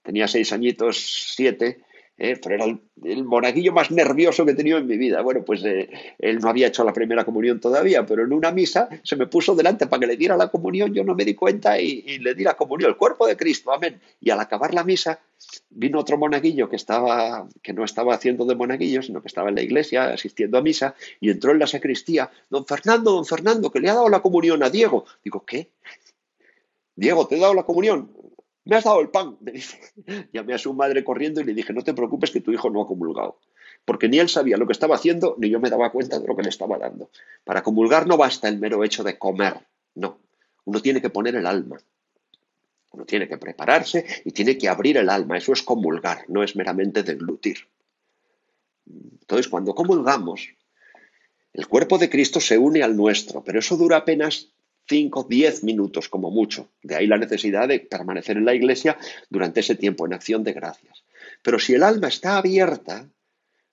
Tenía 0.03 0.29
seis 0.29 0.53
añitos, 0.53 0.99
siete, 1.35 1.83
pero 2.43 2.55
era 2.55 2.65
el, 2.65 3.25
monaguillo 3.25 3.73
más 3.73 3.91
nervioso 3.91 4.45
que 4.45 4.53
he 4.53 4.55
tenido 4.55 4.79
en 4.79 4.87
mi 4.87 4.97
vida. 4.97 5.23
Bueno, 5.23 5.45
pues 5.45 5.65
eh, 5.65 5.91
él 6.19 6.39
no 6.39 6.49
había 6.49 6.69
hecho 6.69 6.85
la 6.85 6.93
primera 6.93 7.25
comunión 7.25 7.61
todavía, 7.61 8.07
pero 8.07 8.25
en 8.25 8.33
una 8.33 8.53
misa 8.53 8.89
se 9.03 9.17
me 9.17 9.27
puso 9.27 9.55
delante 9.55 9.87
para 9.87 10.01
que 10.01 10.07
le 10.07 10.17
diera 10.17 10.37
la 10.37 10.49
comunión, 10.49 10.95
yo 10.95 11.05
no 11.05 11.15
me 11.15 11.25
di 11.25 11.35
cuenta 11.35 11.81
y, 11.81 12.05
y 12.07 12.19
le 12.19 12.35
di 12.35 12.45
la 12.45 12.55
comunión, 12.55 12.91
el 12.91 12.97
cuerpo 12.97 13.27
de 13.27 13.37
Cristo, 13.37 13.73
amén. 13.73 14.01
Y 14.21 14.31
al 14.31 14.41
acabar 14.41 14.73
la 14.73 14.85
misa, 14.85 15.21
vino 15.71 15.99
otro 15.99 16.19
monaguillo 16.19 16.69
que, 16.69 16.77
estaba, 16.77 17.49
que 17.63 17.73
no 17.73 17.85
estaba 17.85 18.15
haciendo 18.15 18.45
de 18.45 18.55
monaguillo, 18.55 19.03
sino 19.03 19.21
que 19.21 19.29
estaba 19.29 19.49
en 19.49 19.57
la 19.57 19.63
iglesia 19.63 20.13
asistiendo 20.13 20.59
a 20.59 20.63
misa 20.63 20.95
y 21.21 21.31
entró 21.31 21.53
en 21.53 21.59
la 21.59 21.67
sacristía. 21.67 22.31
Don 22.51 22.67
Fernando, 22.67 23.13
don 23.13 23.25
Fernando, 23.25 23.71
que 23.71 23.81
le 23.81 23.91
ha 23.91 23.95
dado 23.95 24.09
la 24.09 24.21
comunión 24.21 24.63
a 24.63 24.71
Diego. 24.71 25.05
Digo, 25.25 25.45
¿qué? 25.45 25.71
Diego, 26.95 27.27
te 27.27 27.37
he 27.37 27.41
dado 27.41 27.55
la 27.55 27.65
comunión. 27.65 28.11
Me 28.65 28.77
has 28.77 28.85
dado 28.85 29.01
el 29.01 29.11
pan, 29.11 29.37
me 29.41 29.53
dice. 29.53 29.79
Llamé 30.33 30.55
a 30.55 30.59
su 30.59 30.73
madre 30.75 31.03
corriendo 31.03 31.41
y 31.41 31.45
le 31.45 31.55
dije, 31.55 31.73
no 31.73 31.83
te 31.83 31.95
preocupes 31.95 32.31
que 32.31 32.41
tu 32.41 32.53
hijo 32.53 32.71
no 32.71 32.83
ha 32.83 32.87
comulgado. 32.87 33.39
Porque 33.85 34.09
ni 34.09 34.19
él 34.19 34.29
sabía 34.29 34.57
lo 34.57 34.67
que 34.67 34.73
estaba 34.73 34.95
haciendo, 34.95 35.35
ni 35.39 35.51
yo 35.51 35.59
me 35.59 35.71
daba 35.71 35.91
cuenta 35.91 36.19
de 36.19 36.27
lo 36.27 36.37
que 36.37 36.43
le 36.43 36.49
estaba 36.49 36.79
dando. 36.79 37.11
Para 37.45 37.63
comulgar 37.63 38.07
no 38.07 38.17
basta 38.17 38.49
el 38.49 38.59
mero 38.59 38.85
hecho 38.85 39.03
de 39.03 39.19
comer, 39.19 39.67
no. 39.95 40.19
Uno 40.65 40.81
tiene 40.81 41.01
que 41.01 41.11
poner 41.11 41.35
el 41.35 41.47
alma. 41.47 41.79
Uno 42.93 43.05
tiene 43.05 43.27
que 43.27 43.39
prepararse 43.39 44.05
y 44.25 44.33
tiene 44.33 44.57
que 44.59 44.69
abrir 44.69 44.99
el 44.99 45.09
alma. 45.09 45.39
Eso 45.39 45.53
es 45.53 45.63
comulgar, 45.63 46.25
no 46.29 46.45
es 46.45 46.55
meramente 46.55 47.03
deglutir. 47.03 47.67
Entonces, 48.87 49.49
cuando 49.49 49.75
comulgamos, 49.75 50.51
el 51.53 51.67
cuerpo 51.67 51.99
de 51.99 52.11
Cristo 52.11 52.41
se 52.41 52.59
une 52.59 52.83
al 52.83 52.97
nuestro, 52.97 53.43
pero 53.43 53.59
eso 53.59 53.77
dura 53.77 53.99
apenas 53.99 54.52
5, 54.89 55.27
10 55.29 55.65
minutos 55.65 56.09
como 56.09 56.31
mucho. 56.31 56.69
De 56.83 56.97
ahí 56.97 57.07
la 57.07 57.19
necesidad 57.19 57.69
de 57.69 57.81
permanecer 57.81 58.37
en 58.37 58.45
la 58.45 58.55
iglesia 58.55 58.99
durante 59.31 59.61
ese 59.61 59.75
tiempo 59.75 60.07
en 60.07 60.15
acción 60.15 60.45
de 60.45 60.53
gracias. 60.53 61.05
Pero 61.43 61.59
si 61.59 61.75
el 61.75 61.83
alma 61.83 62.09
está 62.09 62.37
abierta, 62.37 63.09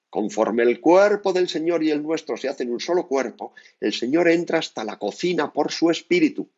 conforme 0.10 0.64
el 0.64 0.80
cuerpo 0.80 1.34
del 1.34 1.50
Señor 1.50 1.84
y 1.84 1.92
el 1.92 2.04
nuestro 2.04 2.38
se 2.38 2.50
hacen 2.50 2.72
un 2.72 2.80
solo 2.80 3.08
cuerpo, 3.08 3.54
el 3.80 3.94
Señor 3.94 4.30
entra 4.30 4.60
hasta 4.60 4.84
la 4.84 4.98
cocina 4.98 5.52
por 5.54 5.72
su 5.72 5.90
espíritu 5.90 6.50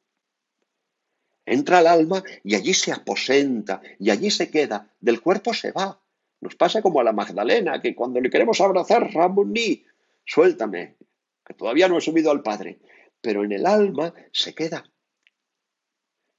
entra 1.45 1.79
al 1.79 1.87
alma 1.87 2.23
y 2.43 2.55
allí 2.55 2.73
se 2.73 2.91
aposenta 2.91 3.81
y 3.99 4.09
allí 4.09 4.31
se 4.31 4.49
queda, 4.49 4.89
del 4.99 5.21
cuerpo 5.21 5.53
se 5.53 5.71
va. 5.71 5.99
Nos 6.39 6.55
pasa 6.55 6.81
como 6.81 6.99
a 6.99 7.03
la 7.03 7.11
Magdalena, 7.11 7.81
que 7.81 7.93
cuando 7.93 8.19
le 8.19 8.29
queremos 8.29 8.59
abrazar, 8.61 9.13
Ramuní, 9.13 9.83
suéltame, 10.25 10.95
que 11.45 11.53
todavía 11.53 11.87
no 11.87 11.97
he 11.97 12.01
subido 12.01 12.31
al 12.31 12.41
Padre, 12.41 12.79
pero 13.21 13.43
en 13.43 13.51
el 13.51 13.65
alma 13.65 14.13
se 14.31 14.53
queda. 14.53 14.83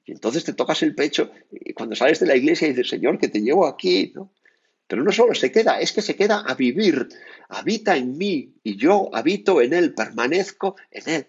Y 0.05 0.11
entonces 0.11 0.43
te 0.43 0.53
tocas 0.53 0.83
el 0.83 0.95
pecho 0.95 1.31
y 1.49 1.73
cuando 1.73 1.95
sales 1.95 2.19
de 2.19 2.27
la 2.27 2.35
iglesia 2.35 2.67
dices, 2.67 2.89
Señor, 2.89 3.17
que 3.17 3.29
te 3.29 3.41
llevo 3.41 3.65
aquí, 3.65 4.11
¿no? 4.13 4.33
Pero 4.85 5.01
no 5.01 5.11
solo 5.13 5.33
se 5.33 5.51
queda, 5.51 5.79
es 5.79 5.93
que 5.93 6.01
se 6.01 6.15
queda 6.15 6.41
a 6.41 6.55
vivir, 6.55 7.07
habita 7.47 7.95
en 7.95 8.17
mí 8.17 8.53
y 8.63 8.75
yo 8.75 9.09
habito 9.15 9.61
en 9.61 9.73
Él, 9.73 9.93
permanezco 9.93 10.75
en 10.91 11.09
Él. 11.09 11.27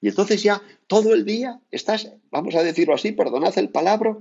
Y 0.00 0.08
entonces 0.08 0.42
ya 0.42 0.62
todo 0.86 1.12
el 1.12 1.24
día 1.24 1.60
estás, 1.72 2.12
vamos 2.30 2.54
a 2.54 2.62
decirlo 2.62 2.94
así, 2.94 3.12
perdonad 3.12 3.58
el 3.58 3.70
palabra, 3.70 4.16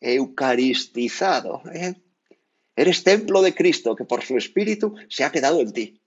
eucaristizado. 0.00 1.62
¿eh? 1.72 1.94
Eres 2.74 3.04
templo 3.04 3.40
de 3.40 3.54
Cristo 3.54 3.94
que 3.94 4.04
por 4.04 4.22
su 4.22 4.36
Espíritu 4.36 4.96
se 5.08 5.22
ha 5.22 5.30
quedado 5.30 5.60
en 5.60 5.72
ti 5.72 5.99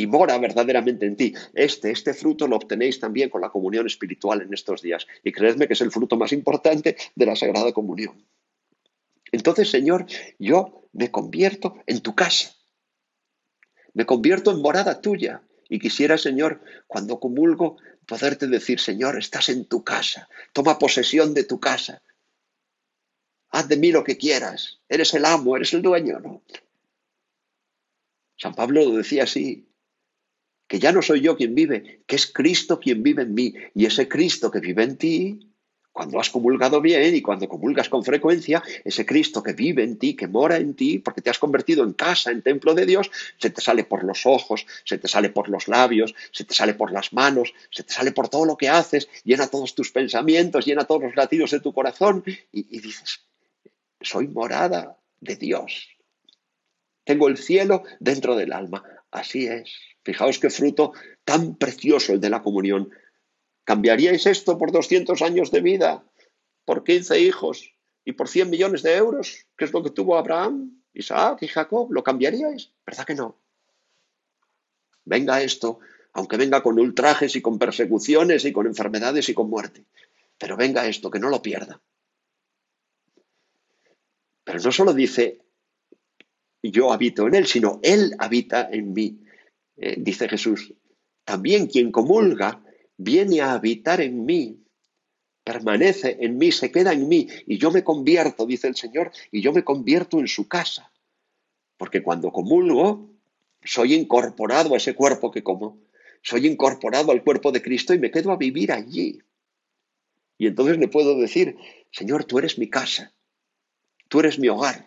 y 0.00 0.06
mora 0.06 0.38
verdaderamente 0.38 1.04
en 1.04 1.14
ti. 1.14 1.34
Este, 1.52 1.90
este 1.90 2.14
fruto 2.14 2.48
lo 2.48 2.56
obtenéis 2.56 2.98
también 2.98 3.28
con 3.28 3.42
la 3.42 3.50
comunión 3.50 3.86
espiritual 3.86 4.40
en 4.40 4.54
estos 4.54 4.80
días. 4.80 5.06
Y 5.22 5.30
creedme 5.30 5.66
que 5.66 5.74
es 5.74 5.80
el 5.82 5.90
fruto 5.90 6.16
más 6.16 6.32
importante 6.32 6.96
de 7.14 7.26
la 7.26 7.36
Sagrada 7.36 7.72
Comunión. 7.74 8.24
Entonces, 9.30 9.68
Señor, 9.68 10.06
yo 10.38 10.88
me 10.94 11.10
convierto 11.10 11.76
en 11.86 12.00
tu 12.00 12.14
casa. 12.14 12.56
Me 13.92 14.06
convierto 14.06 14.50
en 14.50 14.62
morada 14.62 15.02
tuya. 15.02 15.42
Y 15.68 15.78
quisiera, 15.78 16.16
Señor, 16.16 16.62
cuando 16.86 17.20
comulgo, 17.20 17.76
poderte 18.06 18.46
decir, 18.46 18.80
Señor, 18.80 19.18
estás 19.18 19.50
en 19.50 19.66
tu 19.66 19.84
casa. 19.84 20.30
Toma 20.54 20.78
posesión 20.78 21.34
de 21.34 21.44
tu 21.44 21.60
casa. 21.60 22.02
Haz 23.50 23.68
de 23.68 23.76
mí 23.76 23.92
lo 23.92 24.02
que 24.02 24.16
quieras. 24.16 24.80
Eres 24.88 25.12
el 25.12 25.26
amo, 25.26 25.56
eres 25.56 25.74
el 25.74 25.82
dueño, 25.82 26.20
¿no? 26.20 26.42
San 28.38 28.54
Pablo 28.54 28.82
lo 28.82 28.96
decía 28.96 29.24
así 29.24 29.69
que 30.70 30.78
ya 30.78 30.92
no 30.92 31.02
soy 31.02 31.20
yo 31.20 31.36
quien 31.36 31.52
vive, 31.52 32.04
que 32.06 32.14
es 32.14 32.30
Cristo 32.32 32.78
quien 32.78 33.02
vive 33.02 33.24
en 33.24 33.34
mí. 33.34 33.52
Y 33.74 33.86
ese 33.86 34.06
Cristo 34.06 34.52
que 34.52 34.60
vive 34.60 34.84
en 34.84 34.96
ti, 34.96 35.50
cuando 35.90 36.20
has 36.20 36.30
comulgado 36.30 36.80
bien 36.80 37.12
y 37.12 37.22
cuando 37.22 37.48
comulgas 37.48 37.88
con 37.88 38.04
frecuencia, 38.04 38.62
ese 38.84 39.04
Cristo 39.04 39.42
que 39.42 39.52
vive 39.52 39.82
en 39.82 39.98
ti, 39.98 40.14
que 40.14 40.28
mora 40.28 40.58
en 40.58 40.74
ti, 40.74 41.00
porque 41.00 41.22
te 41.22 41.30
has 41.30 41.40
convertido 41.40 41.82
en 41.82 41.92
casa, 41.92 42.30
en 42.30 42.42
templo 42.42 42.72
de 42.74 42.86
Dios, 42.86 43.10
se 43.36 43.50
te 43.50 43.60
sale 43.60 43.82
por 43.82 44.04
los 44.04 44.26
ojos, 44.26 44.64
se 44.84 44.96
te 44.96 45.08
sale 45.08 45.30
por 45.30 45.48
los 45.48 45.66
labios, 45.66 46.14
se 46.30 46.44
te 46.44 46.54
sale 46.54 46.74
por 46.74 46.92
las 46.92 47.12
manos, 47.12 47.52
se 47.72 47.82
te 47.82 47.92
sale 47.92 48.12
por 48.12 48.28
todo 48.28 48.44
lo 48.44 48.56
que 48.56 48.68
haces, 48.68 49.08
llena 49.24 49.48
todos 49.48 49.74
tus 49.74 49.90
pensamientos, 49.90 50.66
llena 50.66 50.84
todos 50.84 51.02
los 51.02 51.16
latidos 51.16 51.50
de 51.50 51.58
tu 51.58 51.72
corazón 51.72 52.22
y, 52.52 52.76
y 52.76 52.78
dices, 52.78 53.22
soy 54.00 54.28
morada 54.28 55.00
de 55.18 55.34
Dios. 55.34 55.88
Tengo 57.02 57.26
el 57.26 57.38
cielo 57.38 57.82
dentro 57.98 58.36
del 58.36 58.52
alma. 58.52 58.99
Así 59.10 59.46
es. 59.46 59.70
Fijaos 60.04 60.38
qué 60.38 60.50
fruto 60.50 60.92
tan 61.24 61.56
precioso 61.56 62.12
el 62.12 62.20
de 62.20 62.30
la 62.30 62.42
comunión. 62.42 62.90
¿Cambiaríais 63.64 64.26
esto 64.26 64.58
por 64.58 64.72
200 64.72 65.20
años 65.22 65.50
de 65.50 65.60
vida? 65.60 66.04
¿Por 66.64 66.84
15 66.84 67.20
hijos? 67.20 67.74
¿Y 68.04 68.12
por 68.12 68.28
100 68.28 68.50
millones 68.50 68.82
de 68.82 68.96
euros? 68.96 69.46
¿Qué 69.56 69.64
es 69.64 69.72
lo 69.72 69.82
que 69.82 69.90
tuvo 69.90 70.16
Abraham, 70.16 70.82
Isaac 70.94 71.42
y 71.42 71.48
Jacob? 71.48 71.92
¿Lo 71.92 72.02
cambiaríais? 72.02 72.72
¿Verdad 72.86 73.04
que 73.04 73.14
no? 73.14 73.36
Venga 75.04 75.42
esto, 75.42 75.80
aunque 76.12 76.36
venga 76.36 76.62
con 76.62 76.78
ultrajes 76.78 77.36
y 77.36 77.42
con 77.42 77.58
persecuciones 77.58 78.44
y 78.44 78.52
con 78.52 78.66
enfermedades 78.66 79.28
y 79.28 79.34
con 79.34 79.50
muerte. 79.50 79.84
Pero 80.38 80.56
venga 80.56 80.86
esto, 80.86 81.10
que 81.10 81.18
no 81.18 81.28
lo 81.28 81.42
pierda. 81.42 81.80
Pero 84.44 84.58
no 84.60 84.72
solo 84.72 84.94
dice 84.94 85.42
yo 86.62 86.92
habito 86.92 87.26
en 87.26 87.34
él, 87.34 87.46
sino 87.46 87.80
él 87.82 88.14
habita 88.18 88.68
en 88.70 88.92
mí. 88.92 89.20
Eh, 89.76 89.96
dice 89.98 90.28
Jesús, 90.28 90.74
también 91.24 91.66
quien 91.66 91.90
comulga 91.90 92.62
viene 92.96 93.40
a 93.40 93.52
habitar 93.52 94.00
en 94.00 94.26
mí, 94.26 94.62
permanece 95.42 96.18
en 96.20 96.36
mí, 96.36 96.52
se 96.52 96.70
queda 96.70 96.92
en 96.92 97.08
mí, 97.08 97.28
y 97.46 97.56
yo 97.56 97.70
me 97.70 97.82
convierto, 97.82 98.46
dice 98.46 98.68
el 98.68 98.76
Señor, 98.76 99.10
y 99.32 99.40
yo 99.40 99.52
me 99.52 99.64
convierto 99.64 100.18
en 100.20 100.28
su 100.28 100.46
casa. 100.48 100.92
Porque 101.78 102.02
cuando 102.02 102.30
comulgo, 102.30 103.08
soy 103.64 103.94
incorporado 103.94 104.74
a 104.74 104.76
ese 104.76 104.94
cuerpo 104.94 105.30
que 105.30 105.42
como, 105.42 105.78
soy 106.22 106.46
incorporado 106.46 107.12
al 107.12 107.24
cuerpo 107.24 107.52
de 107.52 107.62
Cristo 107.62 107.94
y 107.94 107.98
me 107.98 108.10
quedo 108.10 108.32
a 108.32 108.36
vivir 108.36 108.72
allí. 108.72 109.20
Y 110.36 110.46
entonces 110.46 110.78
le 110.78 110.88
puedo 110.88 111.18
decir, 111.18 111.56
Señor, 111.90 112.24
tú 112.24 112.38
eres 112.38 112.58
mi 112.58 112.68
casa, 112.68 113.14
tú 114.08 114.20
eres 114.20 114.38
mi 114.38 114.48
hogar, 114.48 114.84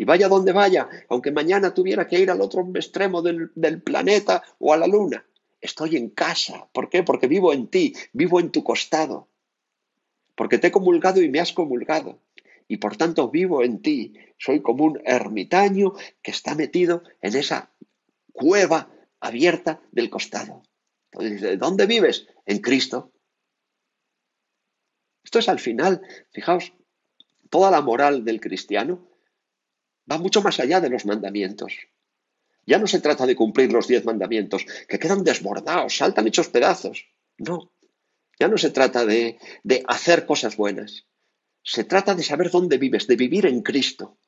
y 0.00 0.04
vaya 0.04 0.28
donde 0.28 0.52
vaya, 0.52 0.88
aunque 1.10 1.30
mañana 1.30 1.74
tuviera 1.74 2.08
que 2.08 2.18
ir 2.18 2.30
al 2.30 2.40
otro 2.40 2.66
extremo 2.74 3.20
del, 3.20 3.82
planeta 3.82 4.42
o 4.58 4.72
a 4.72 4.78
la 4.78 4.86
luna, 4.86 5.26
estoy 5.60 5.98
en 5.98 6.08
casa. 6.08 6.70
¿Por 6.72 6.88
qué? 6.88 7.02
Porque 7.02 7.26
vivo 7.26 7.52
en 7.52 7.68
ti, 7.68 7.92
vivo 8.14 8.40
en 8.40 8.50
tu 8.50 8.64
costado. 8.64 9.28
Porque 10.34 10.56
te 10.56 10.68
he 10.68 10.70
comulgado 10.70 11.20
y 11.20 11.28
me 11.28 11.38
has 11.38 11.52
comulgado. 11.52 12.18
Y 12.66 12.78
por 12.78 12.96
tanto 12.96 13.28
vivo 13.28 13.62
en 13.62 13.82
ti. 13.82 14.14
Soy 14.38 14.62
como 14.62 14.84
un 14.84 15.02
ermitaño 15.04 15.92
que 16.22 16.30
está 16.30 16.54
metido 16.54 17.02
en 17.20 17.36
esa 17.36 17.70
cueva 18.32 18.88
abierta 19.20 19.82
del 19.92 20.08
costado. 20.08 20.62
Entonces, 21.12 21.58
¿dónde 21.58 21.84
vives? 21.84 22.26
En 22.46 22.60
Cristo. 22.60 23.12
Esto 25.22 25.40
es 25.40 25.48
al 25.50 25.58
final, 25.58 26.00
fijaos, 26.30 26.72
toda 27.50 27.70
la 27.70 27.82
moral 27.82 28.24
del 28.24 28.40
cristiano 28.40 29.09
va 30.10 30.18
mucho 30.18 30.42
más 30.42 30.60
allá 30.60 30.80
de 30.80 30.90
los 30.90 31.06
mandamientos. 31.06 31.74
Ya 32.66 32.78
no 32.78 32.86
se 32.86 33.00
trata 33.00 33.26
de 33.26 33.36
cumplir 33.36 33.72
los 33.72 33.88
diez 33.88 34.04
mandamientos, 34.04 34.66
que 34.88 34.98
quedan 34.98 35.24
desbordados, 35.24 35.96
saltan 35.96 36.26
hechos 36.26 36.48
pedazos. 36.48 37.06
No, 37.38 37.72
ya 38.40 38.48
no 38.48 38.56
se 38.56 38.70
trata 38.70 39.04
de, 39.04 39.38
de 39.62 39.84
hacer 39.86 40.24
cosas 40.24 40.56
buenas. 40.56 41.06
Se 41.62 41.84
trata 41.84 42.14
de 42.14 42.22
saber 42.22 42.50
dónde 42.50 42.78
vives, 42.78 43.06
de 43.06 43.16
vivir 43.16 43.44
en 43.44 43.60
Cristo. 43.60 44.18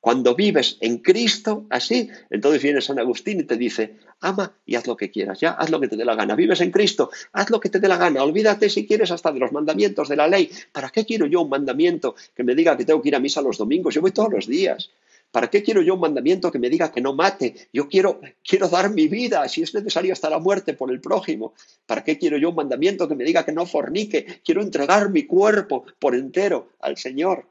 Cuando 0.00 0.34
vives 0.34 0.78
en 0.80 0.98
Cristo 0.98 1.66
así, 1.70 2.08
entonces 2.30 2.62
viene 2.62 2.80
San 2.80 2.98
Agustín 2.98 3.40
y 3.40 3.44
te 3.44 3.56
dice, 3.56 3.96
ama 4.20 4.54
y 4.64 4.76
haz 4.76 4.86
lo 4.86 4.96
que 4.96 5.10
quieras, 5.10 5.40
ya, 5.40 5.50
haz 5.50 5.70
lo 5.70 5.80
que 5.80 5.88
te 5.88 5.96
dé 5.96 6.04
la 6.04 6.14
gana. 6.14 6.36
Vives 6.36 6.60
en 6.60 6.70
Cristo, 6.70 7.10
haz 7.32 7.50
lo 7.50 7.58
que 7.58 7.68
te 7.68 7.80
dé 7.80 7.88
la 7.88 7.96
gana. 7.96 8.22
Olvídate 8.22 8.70
si 8.70 8.86
quieres 8.86 9.10
hasta 9.10 9.32
de 9.32 9.40
los 9.40 9.52
mandamientos 9.52 10.08
de 10.08 10.16
la 10.16 10.28
ley. 10.28 10.50
¿Para 10.72 10.90
qué 10.90 11.04
quiero 11.04 11.26
yo 11.26 11.42
un 11.42 11.48
mandamiento 11.48 12.14
que 12.34 12.44
me 12.44 12.54
diga 12.54 12.76
que 12.76 12.84
tengo 12.84 13.02
que 13.02 13.08
ir 13.08 13.16
a 13.16 13.20
misa 13.20 13.42
los 13.42 13.58
domingos? 13.58 13.94
Yo 13.94 14.00
voy 14.00 14.12
todos 14.12 14.32
los 14.32 14.46
días. 14.46 14.90
¿Para 15.30 15.50
qué 15.50 15.62
quiero 15.62 15.82
yo 15.82 15.94
un 15.94 16.00
mandamiento 16.00 16.50
que 16.50 16.58
me 16.58 16.70
diga 16.70 16.90
que 16.90 17.02
no 17.02 17.12
mate? 17.12 17.68
Yo 17.72 17.88
quiero, 17.88 18.20
quiero 18.42 18.68
dar 18.68 18.90
mi 18.90 19.08
vida, 19.08 19.46
si 19.48 19.62
es 19.62 19.74
necesario 19.74 20.12
hasta 20.12 20.30
la 20.30 20.38
muerte 20.38 20.72
por 20.72 20.90
el 20.90 21.00
prójimo. 21.00 21.52
¿Para 21.86 22.02
qué 22.02 22.18
quiero 22.18 22.38
yo 22.38 22.50
un 22.50 22.54
mandamiento 22.54 23.08
que 23.08 23.14
me 23.14 23.24
diga 23.24 23.44
que 23.44 23.52
no 23.52 23.66
fornique? 23.66 24.40
Quiero 24.42 24.62
entregar 24.62 25.10
mi 25.10 25.24
cuerpo 25.24 25.84
por 25.98 26.14
entero 26.14 26.70
al 26.80 26.96
Señor 26.96 27.46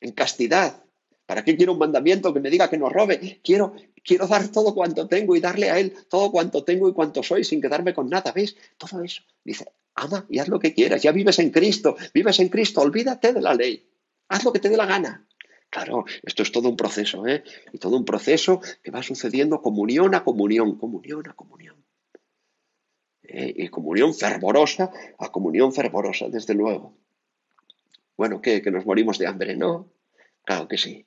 en 0.00 0.12
castidad. 0.12 0.84
¿Para 1.26 1.44
qué 1.44 1.56
quiero 1.56 1.72
un 1.72 1.78
mandamiento 1.78 2.34
que 2.34 2.40
me 2.40 2.50
diga 2.50 2.68
que 2.68 2.78
no 2.78 2.88
robe? 2.88 3.40
Quiero, 3.42 3.74
quiero 4.04 4.26
dar 4.26 4.48
todo 4.48 4.74
cuanto 4.74 5.06
tengo 5.06 5.36
y 5.36 5.40
darle 5.40 5.70
a 5.70 5.78
Él 5.78 5.94
todo 6.08 6.30
cuanto 6.30 6.64
tengo 6.64 6.88
y 6.88 6.92
cuanto 6.92 7.22
soy 7.22 7.44
sin 7.44 7.60
quedarme 7.60 7.94
con 7.94 8.08
nada. 8.08 8.32
¿Ves? 8.32 8.56
Todo 8.76 9.02
eso. 9.02 9.22
Dice, 9.44 9.66
ama 9.94 10.26
y 10.28 10.38
haz 10.38 10.48
lo 10.48 10.58
que 10.58 10.74
quieras. 10.74 11.02
Ya 11.02 11.12
vives 11.12 11.38
en 11.38 11.50
Cristo, 11.50 11.96
vives 12.12 12.40
en 12.40 12.48
Cristo. 12.48 12.80
Olvídate 12.80 13.32
de 13.32 13.40
la 13.40 13.54
ley. 13.54 13.88
Haz 14.28 14.44
lo 14.44 14.52
que 14.52 14.58
te 14.58 14.68
dé 14.68 14.76
la 14.76 14.86
gana. 14.86 15.26
Claro, 15.70 16.04
esto 16.22 16.42
es 16.42 16.52
todo 16.52 16.68
un 16.68 16.76
proceso, 16.76 17.26
¿eh? 17.26 17.44
Y 17.72 17.78
todo 17.78 17.96
un 17.96 18.04
proceso 18.04 18.60
que 18.82 18.90
va 18.90 19.02
sucediendo 19.02 19.62
comunión 19.62 20.14
a 20.14 20.22
comunión, 20.22 20.76
comunión 20.76 21.26
a 21.30 21.32
comunión. 21.32 21.82
¿Eh? 23.22 23.54
Y 23.56 23.68
comunión 23.68 24.12
fervorosa 24.12 24.90
a 25.18 25.32
comunión 25.32 25.72
fervorosa, 25.72 26.28
desde 26.28 26.52
luego. 26.52 26.94
Bueno, 28.18 28.42
¿qué? 28.42 28.60
Que 28.60 28.70
nos 28.70 28.84
morimos 28.84 29.18
de 29.18 29.26
hambre, 29.26 29.56
¿no? 29.56 29.88
Claro 30.44 30.68
que 30.68 30.76
sí. 30.76 31.06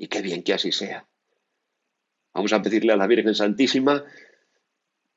Y 0.00 0.08
qué 0.08 0.22
bien 0.22 0.42
que 0.42 0.54
así 0.54 0.72
sea. 0.72 1.06
Vamos 2.32 2.54
a 2.54 2.62
pedirle 2.62 2.94
a 2.94 2.96
la 2.96 3.06
Virgen 3.06 3.34
Santísima, 3.34 4.02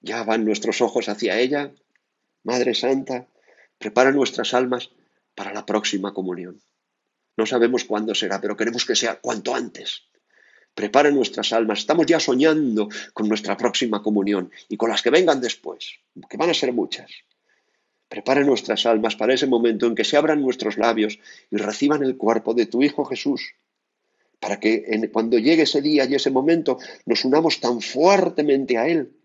ya 0.02 0.26
van 0.26 0.44
nuestros 0.44 0.82
ojos 0.82 1.08
hacia 1.08 1.40
ella. 1.40 1.72
Madre 2.44 2.76
Santa, 2.76 3.30
prepara 3.78 4.12
nuestras 4.12 4.54
almas 4.54 4.90
para 5.36 5.54
la 5.54 5.66
próxima 5.66 6.14
comunión. 6.14 6.62
No 7.38 7.46
sabemos 7.46 7.86
cuándo 7.86 8.14
será, 8.14 8.42
pero 8.42 8.58
queremos 8.58 8.86
que 8.86 8.98
sea 8.98 9.22
cuanto 9.22 9.56
antes. 9.56 10.10
Prepara 10.76 11.12
nuestras 11.12 11.54
almas. 11.54 11.80
Estamos 11.80 12.06
ya 12.06 12.20
soñando 12.20 12.90
con 13.14 13.30
nuestra 13.30 13.56
próxima 13.56 14.04
comunión 14.04 14.52
y 14.68 14.76
con 14.76 14.90
las 14.90 15.02
que 15.02 15.12
vengan 15.12 15.40
después, 15.40 15.94
que 16.30 16.36
van 16.36 16.50
a 16.50 16.54
ser 16.54 16.74
muchas. 16.74 17.10
Prepara 18.10 18.44
nuestras 18.44 18.86
almas 18.86 19.16
para 19.16 19.34
ese 19.34 19.48
momento 19.48 19.88
en 19.88 19.96
que 19.96 20.04
se 20.04 20.18
abran 20.18 20.42
nuestros 20.42 20.78
labios 20.78 21.20
y 21.50 21.56
reciban 21.56 22.04
el 22.04 22.18
cuerpo 22.18 22.54
de 22.54 22.66
tu 22.66 22.84
Hijo 22.84 23.06
Jesús 23.06 23.54
para 24.44 24.60
que 24.60 25.10
cuando 25.14 25.40
llegue 25.40 25.64
ese 25.64 25.82
día 25.82 26.04
y 26.04 26.16
ese 26.16 26.30
momento 26.30 26.78
nos 27.06 27.24
unamos 27.24 27.62
tan 27.62 27.80
fuertemente 27.80 28.78
a 28.78 28.90
Él, 28.90 29.16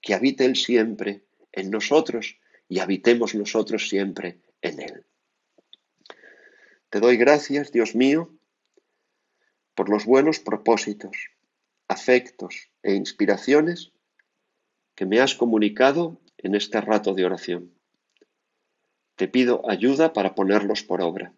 que 0.00 0.14
habite 0.14 0.46
Él 0.46 0.56
siempre 0.56 1.24
en 1.52 1.70
nosotros 1.70 2.38
y 2.70 2.78
habitemos 2.78 3.34
nosotros 3.34 3.90
siempre 3.90 4.40
en 4.62 4.80
Él. 4.80 5.04
Te 6.88 7.00
doy 7.00 7.18
gracias, 7.18 7.70
Dios 7.70 7.94
mío, 7.94 8.34
por 9.74 9.90
los 9.90 10.06
buenos 10.06 10.40
propósitos, 10.40 11.18
afectos 11.86 12.70
e 12.82 12.94
inspiraciones 12.94 13.92
que 14.94 15.04
me 15.04 15.20
has 15.20 15.34
comunicado 15.34 16.18
en 16.38 16.54
este 16.54 16.80
rato 16.80 17.12
de 17.12 17.26
oración. 17.26 17.74
Te 19.16 19.28
pido 19.28 19.68
ayuda 19.68 20.14
para 20.14 20.34
ponerlos 20.34 20.82
por 20.82 21.02
obra. 21.02 21.34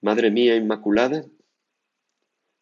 Madre 0.00 0.30
mía 0.30 0.56
Inmaculada, 0.56 1.26